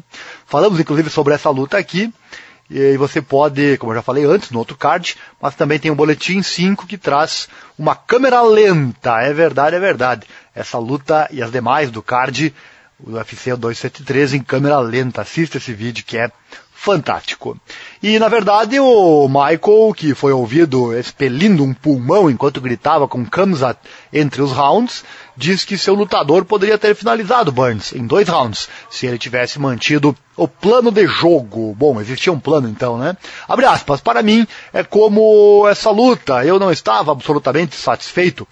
Falamos 0.47 0.79
inclusive 0.79 1.07
sobre 1.11 1.35
essa 1.35 1.51
luta 1.51 1.77
aqui. 1.77 2.11
E 2.67 2.97
você 2.97 3.21
pode, 3.21 3.77
como 3.77 3.91
eu 3.91 3.97
já 3.97 4.01
falei 4.01 4.25
antes, 4.25 4.49
no 4.49 4.57
outro 4.57 4.75
card, 4.75 5.15
mas 5.39 5.53
também 5.53 5.77
tem 5.77 5.91
o 5.91 5.93
um 5.93 5.97
boletim 5.97 6.41
5 6.41 6.87
que 6.87 6.97
traz 6.97 7.47
uma 7.77 7.95
câmera 7.95 8.41
lenta. 8.41 9.21
É 9.21 9.31
verdade, 9.31 9.75
é 9.75 9.79
verdade. 9.79 10.25
Essa 10.55 10.79
luta 10.79 11.29
e 11.31 11.43
as 11.43 11.51
demais 11.51 11.91
do 11.91 12.01
card 12.01 12.51
o 12.99 13.11
UFC 13.11 13.55
273 13.55 14.33
em 14.35 14.43
câmera 14.43 14.79
lenta. 14.79 15.21
Assista 15.21 15.57
esse 15.57 15.73
vídeo 15.73 16.05
que 16.05 16.17
é 16.17 16.31
fantástico. 16.85 17.57
E 18.03 18.19
na 18.19 18.27
verdade 18.27 18.79
o 18.79 19.27
Michael, 19.27 19.93
que 19.95 20.13
foi 20.13 20.31
ouvido 20.31 20.95
expelindo 20.95 21.63
um 21.63 21.73
pulmão 21.73 22.29
enquanto 22.29 22.61
gritava 22.61 23.07
com 23.07 23.25
Kamzat 23.25 23.79
entre 24.13 24.41
os 24.41 24.51
rounds, 24.51 25.03
diz 25.35 25.65
que 25.65 25.79
seu 25.79 25.95
lutador 25.95 26.45
poderia 26.45 26.77
ter 26.77 26.93
finalizado 26.93 27.51
Burns 27.51 27.91
em 27.93 28.05
dois 28.05 28.29
rounds, 28.29 28.69
se 28.89 29.07
ele 29.07 29.17
tivesse 29.17 29.57
mantido 29.57 30.15
o 30.37 30.47
plano 30.47 30.91
de 30.91 31.07
jogo. 31.07 31.73
Bom, 31.75 31.99
existia 31.99 32.31
um 32.31 32.39
plano 32.39 32.69
então, 32.69 32.99
né? 32.99 33.17
Abre 33.47 33.65
aspas, 33.65 33.99
para 33.99 34.21
mim 34.21 34.45
é 34.71 34.83
como 34.83 35.67
essa 35.67 35.89
luta, 35.89 36.45
eu 36.45 36.59
não 36.59 36.71
estava 36.71 37.11
absolutamente 37.11 37.75
satisfeito 37.75 38.47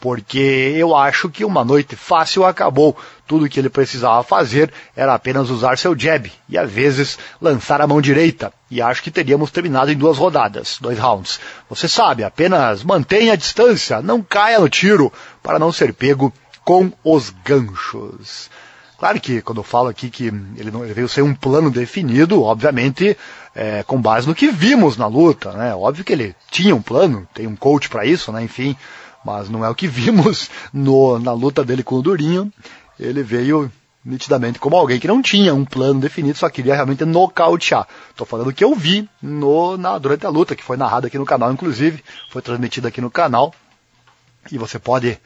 porque 0.00 0.74
eu 0.76 0.94
acho 0.94 1.28
que 1.28 1.44
uma 1.44 1.64
noite 1.64 1.96
fácil 1.96 2.44
acabou. 2.44 2.96
Tudo 3.26 3.48
que 3.48 3.58
ele 3.58 3.68
precisava 3.68 4.22
fazer 4.22 4.72
era 4.94 5.14
apenas 5.14 5.50
usar 5.50 5.76
seu 5.76 5.98
jab 5.98 6.30
e 6.48 6.56
às 6.56 6.70
vezes 6.70 7.18
lançar 7.40 7.80
a 7.80 7.86
mão 7.86 8.00
direita. 8.00 8.52
E 8.70 8.80
acho 8.80 9.02
que 9.02 9.10
teríamos 9.10 9.50
terminado 9.50 9.90
em 9.90 9.96
duas 9.96 10.18
rodadas, 10.18 10.78
dois 10.80 10.98
rounds. 10.98 11.40
Você 11.68 11.88
sabe, 11.88 12.22
apenas 12.24 12.84
mantenha 12.84 13.32
a 13.32 13.36
distância, 13.36 14.00
não 14.00 14.22
caia 14.22 14.60
no 14.60 14.68
tiro 14.68 15.12
para 15.42 15.58
não 15.58 15.72
ser 15.72 15.92
pego 15.92 16.32
com 16.64 16.92
os 17.04 17.30
ganchos. 17.44 18.50
Claro 18.98 19.20
que 19.20 19.42
quando 19.42 19.58
eu 19.58 19.64
falo 19.64 19.88
aqui 19.88 20.08
que 20.08 20.26
ele, 20.56 20.70
não, 20.70 20.84
ele 20.84 20.94
veio 20.94 21.08
sem 21.08 21.22
um 21.22 21.34
plano 21.34 21.70
definido, 21.70 22.42
obviamente 22.42 23.16
é, 23.54 23.82
com 23.82 24.00
base 24.00 24.26
no 24.26 24.34
que 24.34 24.50
vimos 24.50 24.96
na 24.96 25.06
luta, 25.06 25.52
né? 25.52 25.74
Óbvio 25.74 26.04
que 26.04 26.12
ele 26.12 26.34
tinha 26.50 26.74
um 26.74 26.80
plano, 26.80 27.28
tem 27.34 27.46
um 27.46 27.56
coach 27.56 27.88
para 27.88 28.06
isso, 28.06 28.32
né? 28.32 28.42
Enfim, 28.42 28.74
mas 29.24 29.50
não 29.50 29.64
é 29.64 29.68
o 29.68 29.74
que 29.74 29.86
vimos 29.88 30.50
no, 30.72 31.18
na 31.18 31.32
luta 31.32 31.64
dele 31.64 31.82
com 31.82 31.96
o 31.96 32.02
Durinho. 32.02 32.50
Ele 32.98 33.22
veio 33.22 33.70
nitidamente 34.04 34.60
como 34.60 34.76
alguém 34.76 35.00
que 35.00 35.08
não 35.08 35.20
tinha 35.20 35.52
um 35.52 35.64
plano 35.64 36.00
definido, 36.00 36.38
só 36.38 36.48
queria 36.48 36.74
realmente 36.74 37.04
nocautear. 37.04 37.88
Estou 38.10 38.26
falando 38.26 38.52
que 38.52 38.62
eu 38.62 38.74
vi 38.74 39.08
no, 39.20 39.76
na, 39.76 39.98
durante 39.98 40.24
a 40.24 40.30
luta, 40.30 40.54
que 40.54 40.62
foi 40.62 40.76
narrada 40.76 41.08
aqui 41.08 41.18
no 41.18 41.26
canal, 41.26 41.52
inclusive, 41.52 42.04
foi 42.30 42.40
transmitida 42.40 42.88
aqui 42.88 43.00
no 43.00 43.10
canal. 43.10 43.52
E 44.50 44.56
você 44.56 44.78
pode 44.78 45.18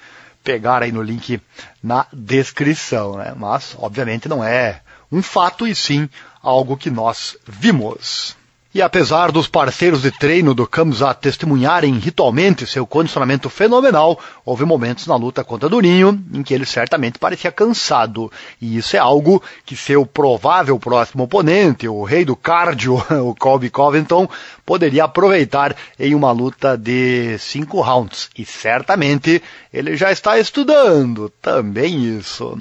pegar 0.43 0.83
aí 0.83 0.91
no 0.91 1.03
link 1.03 1.41
na 1.83 2.07
descrição, 2.11 3.19
né? 3.19 3.35
Mas, 3.37 3.77
obviamente, 3.79 4.29
não 4.29 4.43
é 4.43 4.81
um 5.13 5.23
fato 5.23 5.67
e 5.67 5.75
sim 5.75 6.09
algo 6.43 6.77
que 6.77 6.91
nós 6.91 7.37
vimos. 7.47 8.35
E 8.73 8.81
apesar 8.81 9.33
dos 9.33 9.49
parceiros 9.49 10.03
de 10.03 10.13
treino 10.13 10.55
do 10.55 10.65
Kamza 10.65 11.13
testemunharem 11.13 11.99
ritualmente 11.99 12.65
seu 12.69 12.87
condicionamento 12.87 13.51
fenomenal, 13.51 14.17
houve 14.45 14.65
momentos 14.65 15.09
na 15.09 15.17
luta 15.17 15.43
contra 15.43 15.69
Durinho 15.69 16.23
em 16.33 16.41
que 16.45 16.55
ele 16.55 16.65
certamente 16.65 17.19
parecia 17.19 17.51
cansado. 17.51 18.31
E 18.61 18.77
isso 18.77 18.95
é 18.95 19.01
algo 19.01 19.43
que 19.67 19.75
seu 19.75 20.07
provável 20.07 20.79
próximo 20.79 21.25
oponente, 21.25 21.89
o 21.89 22.05
rei 22.05 22.25
do 22.25 22.37
cardio, 22.37 22.95
o 23.27 23.35
Colby 23.35 23.71
Covington, 23.71 24.29
poderia 24.65 25.03
aproveitar 25.03 25.75
em 25.99 26.15
uma 26.15 26.31
luta 26.31 26.79
de 26.79 27.37
cinco 27.39 27.81
rounds. 27.81 28.31
E 28.39 28.45
certamente 28.45 29.43
ele 29.73 29.97
já 29.97 30.13
está 30.13 30.39
estudando 30.39 31.29
também 31.43 32.17
isso. 32.17 32.57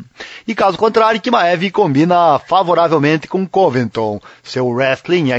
E 0.47 0.55
caso 0.55 0.75
contrário, 0.75 1.21
Kimaev 1.21 1.69
combina 1.69 2.39
favoravelmente 2.39 3.27
com 3.27 3.47
Covington. 3.47 4.19
Seu 4.41 4.67
wrestling 4.69 5.27
e 5.27 5.33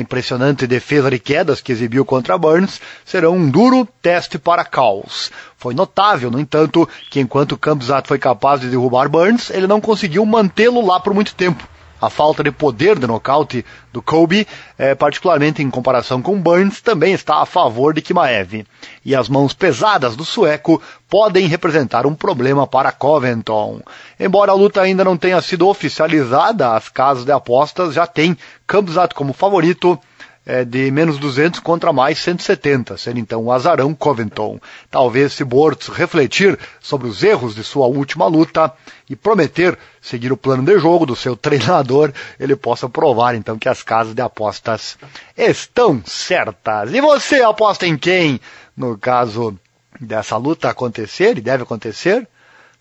a 0.61 0.65
impressionante 0.65 0.67
defesa 0.67 1.11
de 1.11 1.19
quedas 1.19 1.61
que 1.61 1.73
exibiu 1.73 2.05
contra 2.05 2.37
Burns 2.37 2.81
serão 3.05 3.35
um 3.35 3.51
duro 3.51 3.89
teste 4.03 4.39
para 4.39 4.65
Caos. 4.65 5.31
Foi 5.57 5.75
notável, 5.75 6.31
no 6.31 6.41
entanto, 6.41 6.89
que 7.11 7.21
enquanto 7.21 7.57
Campzat 7.57 8.07
foi 8.07 8.19
capaz 8.19 8.61
de 8.61 8.69
derrubar 8.69 9.09
Burns, 9.09 9.51
ele 9.51 9.67
não 9.67 9.81
conseguiu 9.81 10.25
mantê-lo 10.27 10.85
lá 10.85 11.01
por 11.01 11.15
muito 11.15 11.35
tempo. 11.35 11.67
A 12.01 12.09
falta 12.09 12.43
de 12.43 12.51
poder 12.51 12.99
de 12.99 13.07
nocaute 13.07 13.63
do 13.93 14.01
Kobe, 14.01 14.49
é, 14.79 14.95
particularmente 14.95 15.63
em 15.63 15.69
comparação 15.69 16.23
com 16.23 16.41
Burns, 16.41 16.81
também 16.81 17.13
está 17.13 17.43
a 17.43 17.47
favor 17.47 17.93
de 17.93 18.01
Kimaev. 18.01 18.65
E 19.05 19.15
as 19.15 19.29
mãos 19.29 19.53
pesadas 19.53 20.17
do 20.17 20.25
sueco 20.25 20.81
podem 21.11 21.47
representar 21.47 22.07
um 22.07 22.15
problema 22.15 22.67
para 22.67 22.91
Covington. 22.91 23.83
Embora 24.19 24.53
a 24.53 24.55
luta 24.55 24.81
ainda 24.81 25.05
não 25.05 25.19
tenha 25.19 25.43
sido 25.43 25.69
oficializada, 25.69 26.75
as 26.75 26.89
casas 26.89 27.27
de 27.27 27.33
apostas 27.33 27.93
já 27.93 28.07
têm 28.07 28.35
Khamzat 28.67 29.15
como 29.15 29.35
favorito 29.35 30.01
é, 30.45 30.65
de 30.65 30.91
menos 30.91 31.19
200 31.19 31.61
contra 31.61 31.93
mais 31.93 32.19
170, 32.19 32.97
sendo 32.97 33.19
então 33.19 33.45
o 33.45 33.53
azarão 33.53 33.95
Covington. 33.95 34.61
Talvez 34.91 35.35
se 35.35 35.45
Bortz 35.45 35.89
refletir 35.89 36.59
sobre 36.81 37.09
os 37.09 37.23
erros 37.23 37.55
de 37.55 37.63
sua 37.63 37.87
última 37.87 38.27
luta 38.27 38.73
e 39.09 39.15
prometer 39.15 39.79
seguir 40.01 40.33
o 40.33 40.37
plano 40.37 40.63
de 40.63 40.79
jogo 40.79 41.05
do 41.05 41.15
seu 41.15 41.37
treinador, 41.37 42.13
ele 42.39 42.57
possa 42.57 42.89
provar 42.89 43.35
então 43.35 43.59
que 43.59 43.69
as 43.69 43.83
casas 43.83 44.15
de 44.15 44.23
apostas 44.23 44.97
estão 45.37 46.03
certas. 46.05 46.93
E 46.93 47.01
você 47.01 47.43
aposta 47.43 47.87
em 47.87 47.97
quem 47.97 48.41
no 48.77 48.97
caso 48.97 49.59
dessa 50.01 50.37
luta 50.37 50.71
acontecer 50.71 51.37
e 51.37 51.43
deve 51.43 51.65
acontecer? 51.65 52.27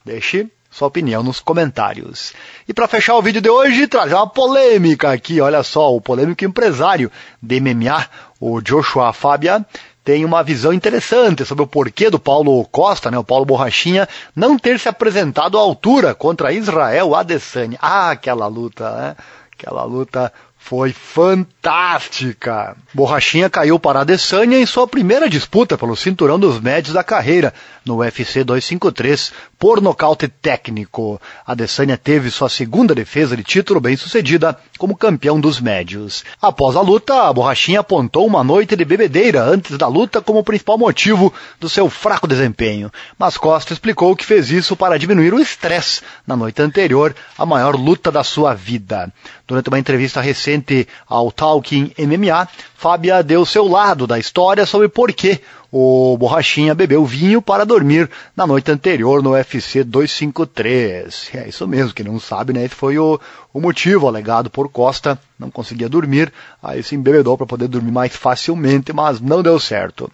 Deixe 0.06 0.48
sua 0.70 0.88
opinião 0.88 1.24
nos 1.24 1.40
comentários. 1.40 2.34
E 2.68 2.74
para 2.74 2.88
fechar 2.88 3.16
o 3.16 3.22
vídeo 3.22 3.42
de 3.42 3.50
hoje, 3.50 3.88
trazer 3.88 4.14
uma 4.14 4.28
polêmica 4.28 5.12
aqui, 5.12 5.42
olha 5.42 5.64
só, 5.64 5.94
o 5.96 6.02
polêmico 6.02 6.46
empresário 6.46 7.12
de 7.42 7.60
MMA, 7.60 8.08
o 8.40 8.62
Joshua 8.62 9.12
Fabia, 9.12 9.66
tem 10.04 10.26
uma 10.26 10.44
visão 10.44 10.74
interessante 10.74 11.46
sobre 11.46 11.64
o 11.64 11.68
porquê 11.68 12.10
do 12.10 12.20
Paulo 12.20 12.66
Costa, 12.66 13.12
né, 13.12 13.18
o 13.18 13.24
Paulo 13.24 13.46
Borrachinha, 13.46 14.08
não 14.36 14.58
ter 14.58 14.80
se 14.80 14.90
apresentado 14.90 15.58
à 15.58 15.62
altura 15.62 16.16
contra 16.16 16.52
Israel 16.52 17.14
Adesanya. 17.14 17.78
Ah, 17.82 18.12
aquela 18.12 18.48
luta, 18.48 18.90
né? 18.92 19.16
Aquela 19.52 19.84
luta 19.84 20.32
foi 20.58 20.92
fantástica. 20.94 22.76
Borrachinha 22.94 23.50
caiu 23.50 23.80
para 23.80 24.02
Adesanya 24.02 24.60
em 24.60 24.66
sua 24.66 24.88
primeira 24.88 25.30
disputa 25.30 25.78
pelo 25.78 25.96
cinturão 25.96 26.40
dos 26.40 26.60
médios 26.60 26.94
da 26.94 27.04
carreira 27.04 27.54
no 27.86 27.98
UFC 27.98 28.44
253 28.44 29.32
por 29.60 29.82
nocaute 29.82 30.30
técnico. 30.30 31.22
Adesanya 31.46 31.98
teve 31.98 32.32
sua 32.32 32.48
segunda 32.48 32.96
defesa 32.96 33.36
de 33.36 33.44
título 33.44 33.82
bem 33.82 33.98
sucedida 33.98 34.58
como 34.78 34.96
campeão 34.96 35.39
dos 35.39 35.60
médios. 35.60 36.24
Após 36.42 36.78
a 36.78 36.82
luta, 36.82 37.24
a 37.24 37.34
Borrachinha 37.34 37.82
apontou 37.82 38.25
uma 38.25 38.44
noite 38.44 38.78
de 38.78 38.86
bebedeira 38.86 39.44
antes 39.44 39.78
da 39.78 39.88
luta 39.88 40.22
como 40.22 40.44
principal 40.44 40.78
motivo 40.78 41.34
do 41.60 41.68
seu 41.68 41.89
fraco 41.89 42.25
desempenho, 42.25 42.89
mas 43.18 43.38
Costa 43.38 43.74
explicou 43.74 44.16
que 44.16 44.25
fez 44.25 44.50
isso 44.50 44.78
para 44.78 44.98
diminuir 44.98 45.34
o 45.34 45.39
estresse 45.39 46.01
na 46.25 46.38
noite 46.38 46.62
anterior, 46.62 47.13
a 47.38 47.46
maior 47.46 47.75
luta 47.75 48.10
da 48.10 48.24
sua 48.24 48.54
vida. 48.54 49.12
Durante 49.46 49.68
uma 49.68 49.80
entrevista 49.80 50.22
recente 50.22 50.88
ao 51.08 51.32
Talking 51.32 51.92
MMA, 51.98 52.48
Fábia 52.75 53.22
deu 53.22 53.46
seu 53.46 53.68
lado 53.68 54.08
da 54.08 54.18
história 54.18 54.66
sobre 54.66 54.88
por 54.88 55.12
que 55.12 55.42
o 55.72 56.18
Borrachinha 56.18 56.74
bebeu 56.74 57.06
vinho 57.06 57.42
para 57.42 57.66
dormir 57.66 58.10
na 58.36 58.48
noite 58.48 58.72
anterior 58.72 59.22
no 59.22 59.32
UFC 59.32 59.84
253. 59.84 61.30
É 61.36 61.48
isso 61.48 61.68
mesmo, 61.68 61.94
quem 61.94 62.06
não 62.06 62.20
sabe, 62.20 62.54
né? 62.54 62.66
Esse 62.66 62.74
foi 62.74 62.98
o, 62.98 63.20
o 63.54 63.62
motivo 63.62 64.08
alegado 64.08 64.50
por 64.50 64.70
Costa. 64.70 65.20
Não 65.38 65.52
conseguia 65.52 65.88
dormir, 65.88 66.34
aí 66.62 66.82
se 66.82 66.96
embebedou 66.96 67.38
para 67.38 67.46
poder 67.46 67.68
dormir 67.68 67.92
mais 67.92 68.16
facilmente, 68.16 68.92
mas 68.92 69.22
não 69.22 69.44
deu 69.44 69.60
certo. 69.60 70.12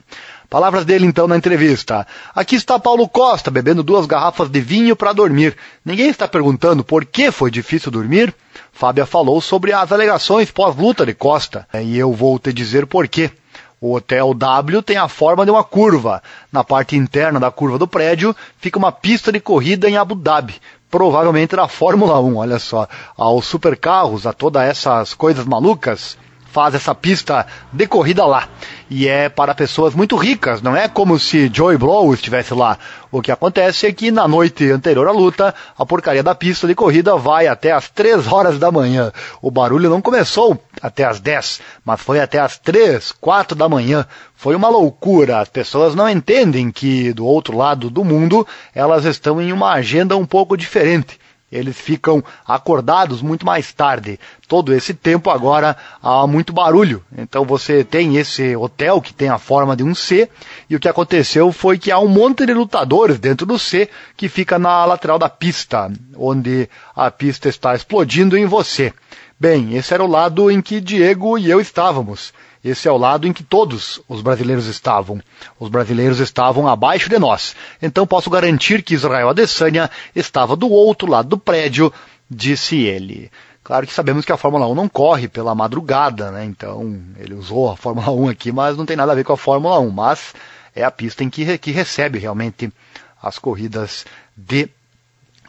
Palavras 0.50 0.86
dele 0.86 1.06
então 1.06 1.28
na 1.28 1.38
entrevista. 1.38 2.06
Aqui 2.36 2.56
está 2.56 2.78
Paulo 2.78 3.08
Costa 3.08 3.50
bebendo 3.50 3.82
duas 3.82 4.06
garrafas 4.06 4.50
de 4.50 4.60
vinho 4.60 4.96
para 4.96 5.14
dormir. 5.14 5.56
Ninguém 5.84 6.10
está 6.10 6.28
perguntando 6.28 6.84
por 6.84 7.06
que 7.06 7.32
foi 7.32 7.50
difícil 7.50 7.92
dormir? 7.92 8.36
Fábia 8.72 9.06
falou 9.06 9.42
sobre 9.42 9.74
as 9.74 9.92
alegações 9.92 10.52
pós-luta 10.52 11.06
de 11.06 11.14
Costa. 11.14 11.68
E 11.82 11.98
eu 11.98 12.14
vou 12.14 12.38
te 12.38 12.54
dizer 12.54 12.86
por 12.86 13.08
quê. 13.08 13.32
O 13.80 13.94
Hotel 13.94 14.34
W 14.34 14.82
tem 14.82 14.98
a 14.98 15.08
forma 15.08 15.46
de 15.46 15.52
uma 15.52 15.64
curva. 15.64 16.22
Na 16.52 16.64
parte 16.64 16.96
interna 16.96 17.40
da 17.40 17.52
curva 17.52 17.78
do 17.78 17.88
prédio 17.88 18.36
fica 18.58 18.80
uma 18.80 18.92
pista 18.92 19.32
de 19.32 19.40
corrida 19.40 19.90
em 19.90 19.98
Abu 19.98 20.16
Dhabi, 20.16 20.56
provavelmente 20.90 21.56
da 21.56 21.68
Fórmula 21.68 22.20
1. 22.20 22.38
Olha 22.38 22.60
só, 22.60 22.88
aos 23.18 23.46
supercarros, 23.46 24.26
a 24.26 24.34
todas 24.34 24.64
essas 24.64 25.14
coisas 25.14 25.46
malucas, 25.46 26.18
faz 26.56 26.74
essa 26.74 26.96
pista 26.96 27.46
de 27.74 27.86
corrida 27.86 28.26
lá. 28.26 28.48
E 28.90 29.10
é 29.10 29.28
para 29.28 29.54
pessoas 29.54 29.94
muito 29.94 30.16
ricas, 30.16 30.62
não 30.62 30.74
é 30.74 30.88
como 30.88 31.20
se 31.20 31.52
Joey 31.54 31.78
Blow 31.78 32.14
estivesse 32.14 32.54
lá. 32.54 32.78
O 33.12 33.22
que 33.22 33.30
acontece 33.30 33.86
é 33.86 33.92
que 33.92 34.10
na 34.10 34.26
noite 34.26 34.72
anterior 34.72 35.06
à 35.06 35.12
luta, 35.12 35.54
a 35.78 35.86
porcaria 35.86 36.24
da 36.24 36.34
pista 36.34 36.66
de 36.66 36.74
corrida 36.74 37.18
vai 37.18 37.46
até 37.48 37.74
as 37.74 37.90
3 37.90 38.32
horas 38.32 38.58
da 38.58 38.72
manhã. 38.72 39.12
O 39.42 39.52
barulho 39.52 39.90
não 39.90 40.02
começou 40.02 40.58
até 40.82 41.04
as 41.04 41.20
10, 41.20 41.60
mas 41.84 42.00
foi 42.00 42.22
até 42.22 42.40
as 42.40 42.58
3, 42.58 43.12
4 43.20 43.54
da 43.54 43.68
manhã. 43.68 44.06
Foi 44.34 44.56
uma 44.56 44.70
loucura. 44.70 45.40
As 45.40 45.50
pessoas 45.50 45.94
não 45.94 46.10
entendem 46.10 46.72
que 46.72 47.12
do 47.12 47.26
outro 47.26 47.58
lado 47.58 47.90
do 47.90 48.06
mundo 48.06 48.48
elas 48.74 49.04
estão 49.04 49.42
em 49.42 49.52
uma 49.52 49.74
agenda 49.74 50.16
um 50.16 50.26
pouco 50.26 50.56
diferente 50.56 51.20
eles 51.52 51.78
ficam 51.78 52.24
acordados 52.46 53.22
muito 53.22 53.46
mais 53.46 53.72
tarde. 53.72 54.20
Todo 54.48 54.74
esse 54.74 54.94
tempo 54.94 55.30
agora 55.30 55.78
há 56.02 56.26
muito 56.28 56.52
barulho. 56.52 57.04
Então 57.18 57.46
você 57.46 57.84
tem 57.84 58.18
esse 58.18 58.56
hotel 58.56 59.02
que 59.02 59.14
tem 59.14 59.30
a 59.30 59.38
forma 59.38 59.76
de 59.76 59.84
um 59.84 59.96
C, 59.96 60.30
e 60.70 60.76
o 60.76 60.80
que 60.80 60.90
aconteceu 60.90 61.52
foi 61.52 61.78
que 61.78 61.92
há 61.92 62.00
um 62.00 62.08
monte 62.08 62.46
de 62.46 62.54
lutadores 62.54 63.20
dentro 63.20 63.46
do 63.46 63.60
C 63.60 63.90
que 64.18 64.28
fica 64.28 64.58
na 64.60 64.86
lateral 64.86 65.20
da 65.20 65.30
pista, 65.30 65.92
onde 66.16 66.70
a 66.96 67.10
pista 67.12 67.48
está 67.48 67.76
explodindo 67.76 68.38
em 68.38 68.46
você. 68.46 68.94
Bem, 69.40 69.76
esse 69.76 69.94
era 69.94 70.04
o 70.04 70.08
lado 70.08 70.50
em 70.50 70.62
que 70.62 70.80
Diego 70.80 71.38
e 71.38 71.50
eu 71.50 71.60
estávamos. 71.60 72.34
Esse 72.66 72.88
é 72.88 72.92
o 72.92 72.98
lado 72.98 73.28
em 73.28 73.32
que 73.32 73.44
todos 73.44 74.02
os 74.10 74.24
brasileiros 74.24 74.66
estavam. 74.66 75.22
Os 75.60 75.70
brasileiros 75.70 76.20
estavam 76.20 76.68
abaixo 76.68 77.08
de 77.08 77.20
nós. 77.20 77.56
Então 77.80 78.08
posso 78.08 78.28
garantir 78.28 78.82
que 78.82 78.96
Israel 78.96 79.30
Adesanya 79.30 79.88
estava 80.16 80.56
do 80.56 80.68
outro 80.68 81.08
lado 81.08 81.30
do 81.30 81.38
prédio, 81.38 81.94
disse 82.28 82.78
ele. 82.78 83.30
Claro 83.64 83.86
que 83.86 83.94
sabemos 83.94 84.26
que 84.26 84.32
a 84.32 84.38
Fórmula 84.38 84.68
1 84.68 84.74
não 84.74 84.90
corre 84.90 85.28
pela 85.28 85.54
madrugada, 85.54 86.32
né? 86.32 86.44
Então 86.44 87.00
ele 87.20 87.36
usou 87.36 87.70
a 87.70 87.78
Fórmula 87.78 88.10
1 88.10 88.30
aqui, 88.30 88.52
mas 88.52 88.76
não 88.76 88.86
tem 88.86 88.98
nada 88.98 89.12
a 89.12 89.16
ver 89.16 89.24
com 89.24 89.34
a 89.34 89.38
Fórmula 89.38 89.80
1. 89.80 89.92
Mas 89.92 90.34
é 90.74 90.84
a 90.84 90.90
pista 90.90 91.24
em 91.24 91.30
que, 91.30 91.60
que 91.60 91.70
recebe 91.70 92.18
realmente 92.18 92.74
as 93.22 93.38
corridas 93.38 94.08
de 94.36 94.68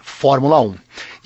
Fórmula 0.03 0.61
1. 0.61 0.77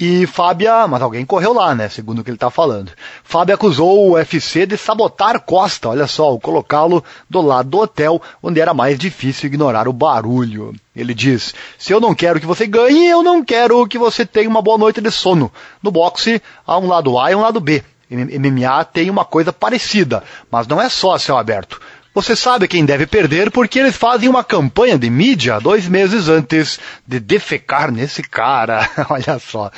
E 0.03 0.27
Fábia, 0.27 0.89
mas 0.89 1.03
alguém 1.03 1.27
correu 1.27 1.53
lá, 1.53 1.75
né? 1.75 1.87
Segundo 1.91 2.21
o 2.21 2.25
que 2.25 2.31
ele 2.31 2.37
está 2.37 2.49
falando. 2.49 2.91
Fábia 3.23 3.55
acusou 3.55 4.09
o 4.09 4.13
UFC 4.13 4.65
de 4.65 4.79
sabotar 4.79 5.39
Costa, 5.41 5.91
olha 5.91 6.07
só, 6.07 6.39
colocá-lo 6.39 7.05
do 7.29 7.43
lado 7.43 7.69
do 7.69 7.81
hotel, 7.81 8.23
onde 8.43 8.59
era 8.61 8.73
mais 8.73 8.99
difícil 8.99 9.49
ignorar 9.49 9.87
o 9.87 9.93
barulho. 9.93 10.75
Ele 10.97 11.13
diz: 11.13 11.55
Se 11.79 11.93
eu 11.93 12.01
não 12.01 12.15
quero 12.15 12.41
que 12.41 12.47
você 12.47 12.67
ganhe, 12.67 13.09
eu 13.09 13.23
não 13.23 13.45
quero 13.45 13.87
que 13.87 13.99
você 13.99 14.25
tenha 14.25 14.49
uma 14.49 14.63
boa 14.63 14.79
noite 14.79 15.03
de 15.03 15.11
sono. 15.11 15.53
No 15.83 15.91
boxe, 15.91 16.41
há 16.67 16.79
um 16.79 16.89
lado 16.89 17.19
A 17.19 17.31
e 17.31 17.35
um 17.35 17.43
lado 17.43 17.61
B. 17.61 17.85
MMA 18.11 18.85
tem 18.87 19.11
uma 19.11 19.25
coisa 19.25 19.53
parecida, 19.53 20.25
mas 20.51 20.67
não 20.67 20.81
é 20.81 20.89
só 20.89 21.19
céu 21.19 21.37
aberto. 21.37 21.79
Você 22.13 22.35
sabe 22.35 22.67
quem 22.67 22.85
deve 22.85 23.07
perder 23.07 23.53
porque 23.53 23.79
eles 23.79 23.95
fazem 23.95 24.29
uma 24.29 24.43
campanha 24.43 24.99
de 24.99 25.09
mídia 25.09 25.61
dois 25.61 25.87
meses 25.87 26.29
antes 26.29 26.81
de 27.07 27.21
defecar 27.21 27.93
nesse 27.93 28.21
cara. 28.21 28.89
Olha 29.09 29.39
só. 29.39 29.71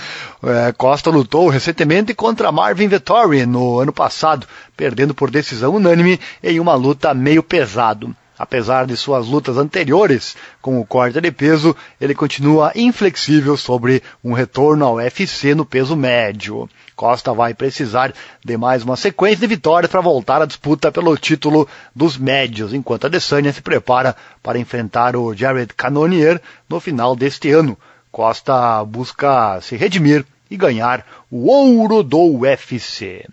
É, 0.42 0.72
Costa 0.72 1.10
lutou 1.10 1.50
recentemente 1.50 2.14
contra 2.14 2.50
Marvin 2.50 2.88
Vettori 2.88 3.44
no 3.44 3.78
ano 3.78 3.92
passado, 3.92 4.46
perdendo 4.74 5.14
por 5.14 5.30
decisão 5.30 5.74
unânime 5.74 6.18
em 6.42 6.58
uma 6.58 6.74
luta 6.74 7.12
meio 7.12 7.42
pesado. 7.42 8.16
Apesar 8.42 8.86
de 8.86 8.96
suas 8.96 9.28
lutas 9.28 9.56
anteriores 9.56 10.34
com 10.60 10.80
o 10.80 10.84
corte 10.84 11.20
de 11.20 11.30
peso, 11.30 11.76
ele 12.00 12.12
continua 12.12 12.72
inflexível 12.74 13.56
sobre 13.56 14.02
um 14.22 14.32
retorno 14.32 14.84
ao 14.84 14.96
UFC 14.96 15.54
no 15.54 15.64
peso 15.64 15.94
médio. 15.94 16.68
Costa 16.96 17.32
vai 17.32 17.54
precisar 17.54 18.12
de 18.44 18.56
mais 18.56 18.82
uma 18.82 18.96
sequência 18.96 19.38
de 19.38 19.46
vitórias 19.46 19.88
para 19.88 20.00
voltar 20.00 20.42
à 20.42 20.44
disputa 20.44 20.90
pelo 20.90 21.16
título 21.16 21.68
dos 21.94 22.18
médios, 22.18 22.74
enquanto 22.74 23.04
a 23.04 23.06
Adesanya 23.06 23.52
se 23.52 23.62
prepara 23.62 24.16
para 24.42 24.58
enfrentar 24.58 25.14
o 25.14 25.32
Jared 25.32 25.72
Cannonier 25.74 26.42
no 26.68 26.80
final 26.80 27.14
deste 27.14 27.48
ano. 27.52 27.78
Costa 28.10 28.84
busca 28.84 29.60
se 29.60 29.76
redimir 29.76 30.26
e 30.50 30.56
ganhar 30.56 31.06
o 31.30 31.46
ouro 31.46 32.02
do 32.02 32.40
UFC. 32.40 33.24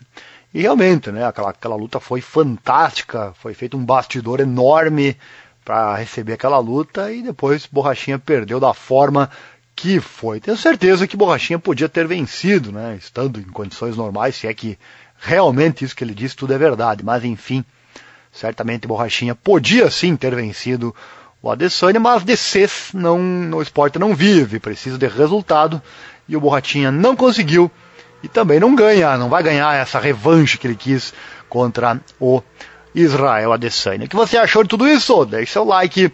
E 0.54 0.62
realmente, 0.62 1.12
né, 1.12 1.26
aquela, 1.26 1.50
aquela 1.52 1.76
luta 1.76 2.00
foi 2.00 2.22
fantástica, 2.22 3.34
foi 3.40 3.54
feito 3.54 3.78
um 3.78 3.86
bastidor 3.86 4.40
enorme 4.40 5.16
para 5.64 5.96
receber 5.96 6.34
aquela 6.34 6.58
luta 6.58 7.12
e 7.12 7.22
depois 7.22 7.68
Borrachinha 7.68 8.18
perdeu 8.18 8.60
da 8.60 8.74
forma 8.74 9.30
que 9.76 10.00
foi. 10.00 10.40
Tenho 10.40 10.58
certeza 10.58 11.08
que 11.08 11.16
Borrachinha 11.16 11.60
podia 11.60 11.88
ter 11.88 12.08
vencido, 12.08 12.72
né, 12.72 12.98
estando 12.98 13.40
em 13.40 13.44
condições 13.44 13.96
normais, 13.96 14.36
se 14.36 14.48
é 14.48 14.54
que 14.54 14.78
realmente 15.20 15.86
isso 15.86 15.96
que 15.96 16.04
ele 16.04 16.16
disse 16.16 16.36
tudo 16.36 16.54
é 16.54 16.58
verdade, 16.58 17.04
mas 17.06 17.24
enfim, 17.24 17.64
certamente 18.32 18.88
Borrachinha 18.88 19.36
podia 19.36 19.92
sim 19.92 20.16
ter 20.16 20.34
vencido 20.34 20.96
o 21.42 21.50
Adesanya, 21.50 22.00
mas 22.00 22.24
de 22.24 22.36
Cs 22.36 22.92
não, 22.94 23.52
o 23.54 23.62
esporte 23.62 24.00
não 24.00 24.16
vive, 24.16 24.60
precisa 24.60 24.98
de 24.98 25.08
resultado 25.08 25.82
e 26.28 26.36
o 26.36 26.42
Borrachinha 26.42 26.92
não 26.92 27.16
conseguiu 27.16 27.72
e 28.22 28.28
também 28.28 28.60
não 28.60 28.76
ganha, 28.76 29.18
não 29.18 29.30
vai 29.30 29.42
ganhar 29.44 29.76
essa 29.76 30.00
revanche 30.00 30.58
que 30.58 30.68
ele 30.68 30.76
quis 30.76 31.14
contra 31.48 32.00
o 32.20 32.42
Israel 32.94 33.54
Adesanya. 33.54 34.06
O 34.06 34.10
que 34.10 34.16
você 34.16 34.38
achou 34.38 34.64
de 34.64 34.70
tudo 34.70 34.88
isso? 34.88 35.26
Deixe 35.26 35.54
seu 35.54 35.64
like 35.64 36.12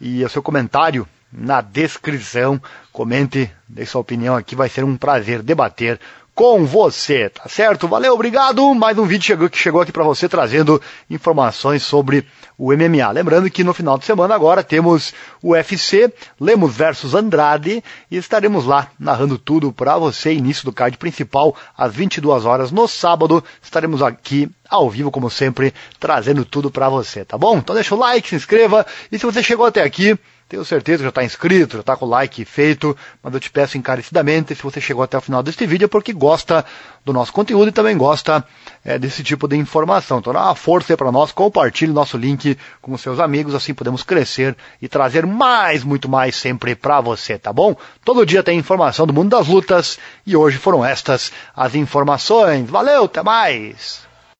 e 0.00 0.24
o 0.24 0.28
seu 0.28 0.42
comentário 0.42 1.06
na 1.32 1.60
descrição. 1.60 2.60
Comente, 2.92 3.50
dê 3.68 3.86
sua 3.86 4.00
opinião 4.00 4.36
aqui, 4.36 4.54
vai 4.54 4.68
ser 4.68 4.84
um 4.84 4.96
prazer 4.96 5.42
debater 5.42 5.98
com 6.40 6.64
você, 6.64 7.28
tá 7.28 7.50
certo? 7.50 7.86
Valeu, 7.86 8.14
obrigado. 8.14 8.74
Mais 8.74 8.96
um 8.96 9.04
vídeo 9.04 9.26
chegou, 9.26 9.50
que 9.50 9.58
chegou 9.58 9.82
aqui 9.82 9.92
para 9.92 10.02
você 10.02 10.26
trazendo 10.26 10.80
informações 11.10 11.82
sobre 11.82 12.26
o 12.56 12.72
MMA. 12.72 13.10
Lembrando 13.10 13.50
que 13.50 13.62
no 13.62 13.74
final 13.74 13.98
de 13.98 14.06
semana 14.06 14.36
agora 14.36 14.64
temos 14.64 15.12
o 15.42 15.50
UFC, 15.50 16.10
Lemos 16.40 16.74
versus 16.74 17.14
Andrade 17.14 17.84
e 18.10 18.16
estaremos 18.16 18.64
lá 18.64 18.88
narrando 18.98 19.36
tudo 19.36 19.70
para 19.70 19.98
você. 19.98 20.32
Início 20.32 20.64
do 20.64 20.72
card 20.72 20.96
principal 20.96 21.54
às 21.76 21.94
22 21.94 22.46
horas 22.46 22.72
no 22.72 22.88
sábado. 22.88 23.44
Estaremos 23.62 24.00
aqui 24.00 24.48
ao 24.66 24.88
vivo 24.88 25.10
como 25.10 25.28
sempre, 25.28 25.74
trazendo 25.98 26.42
tudo 26.46 26.70
para 26.70 26.88
você, 26.88 27.22
tá 27.22 27.36
bom? 27.36 27.58
Então 27.58 27.74
deixa 27.74 27.94
o 27.94 27.98
like, 27.98 28.26
se 28.26 28.36
inscreva 28.36 28.86
e 29.12 29.18
se 29.18 29.26
você 29.26 29.42
chegou 29.42 29.66
até 29.66 29.82
aqui, 29.82 30.18
tenho 30.50 30.64
certeza 30.64 30.98
que 30.98 31.04
já 31.04 31.08
está 31.10 31.22
inscrito, 31.22 31.76
já 31.76 31.80
está 31.80 31.96
com 31.96 32.04
o 32.04 32.08
like 32.08 32.44
feito, 32.44 32.96
mas 33.22 33.32
eu 33.32 33.38
te 33.38 33.48
peço 33.48 33.78
encarecidamente, 33.78 34.52
se 34.52 34.62
você 34.64 34.80
chegou 34.80 35.04
até 35.04 35.16
o 35.16 35.20
final 35.20 35.44
deste 35.44 35.64
vídeo, 35.64 35.84
é 35.84 35.88
porque 35.88 36.12
gosta 36.12 36.66
do 37.04 37.12
nosso 37.12 37.32
conteúdo 37.32 37.68
e 37.68 37.72
também 37.72 37.96
gosta 37.96 38.44
é, 38.84 38.98
desse 38.98 39.22
tipo 39.22 39.46
de 39.46 39.56
informação. 39.56 40.18
Então 40.18 40.32
dá 40.32 40.46
uma 40.46 40.56
força 40.56 40.92
aí 40.92 40.96
para 40.96 41.12
nós, 41.12 41.30
compartilhe 41.30 41.92
nosso 41.92 42.16
link 42.16 42.58
com 42.82 42.98
seus 42.98 43.20
amigos, 43.20 43.54
assim 43.54 43.72
podemos 43.72 44.02
crescer 44.02 44.56
e 44.82 44.88
trazer 44.88 45.24
mais, 45.24 45.84
muito 45.84 46.08
mais 46.08 46.34
sempre 46.34 46.74
para 46.74 47.00
você, 47.00 47.38
tá 47.38 47.52
bom? 47.52 47.76
Todo 48.04 48.26
dia 48.26 48.42
tem 48.42 48.58
informação 48.58 49.06
do 49.06 49.12
mundo 49.12 49.30
das 49.30 49.46
lutas 49.46 50.00
e 50.26 50.36
hoje 50.36 50.58
foram 50.58 50.84
estas 50.84 51.30
as 51.54 51.76
informações. 51.76 52.68
Valeu, 52.68 53.04
até 53.04 53.22
mais! 53.22 54.09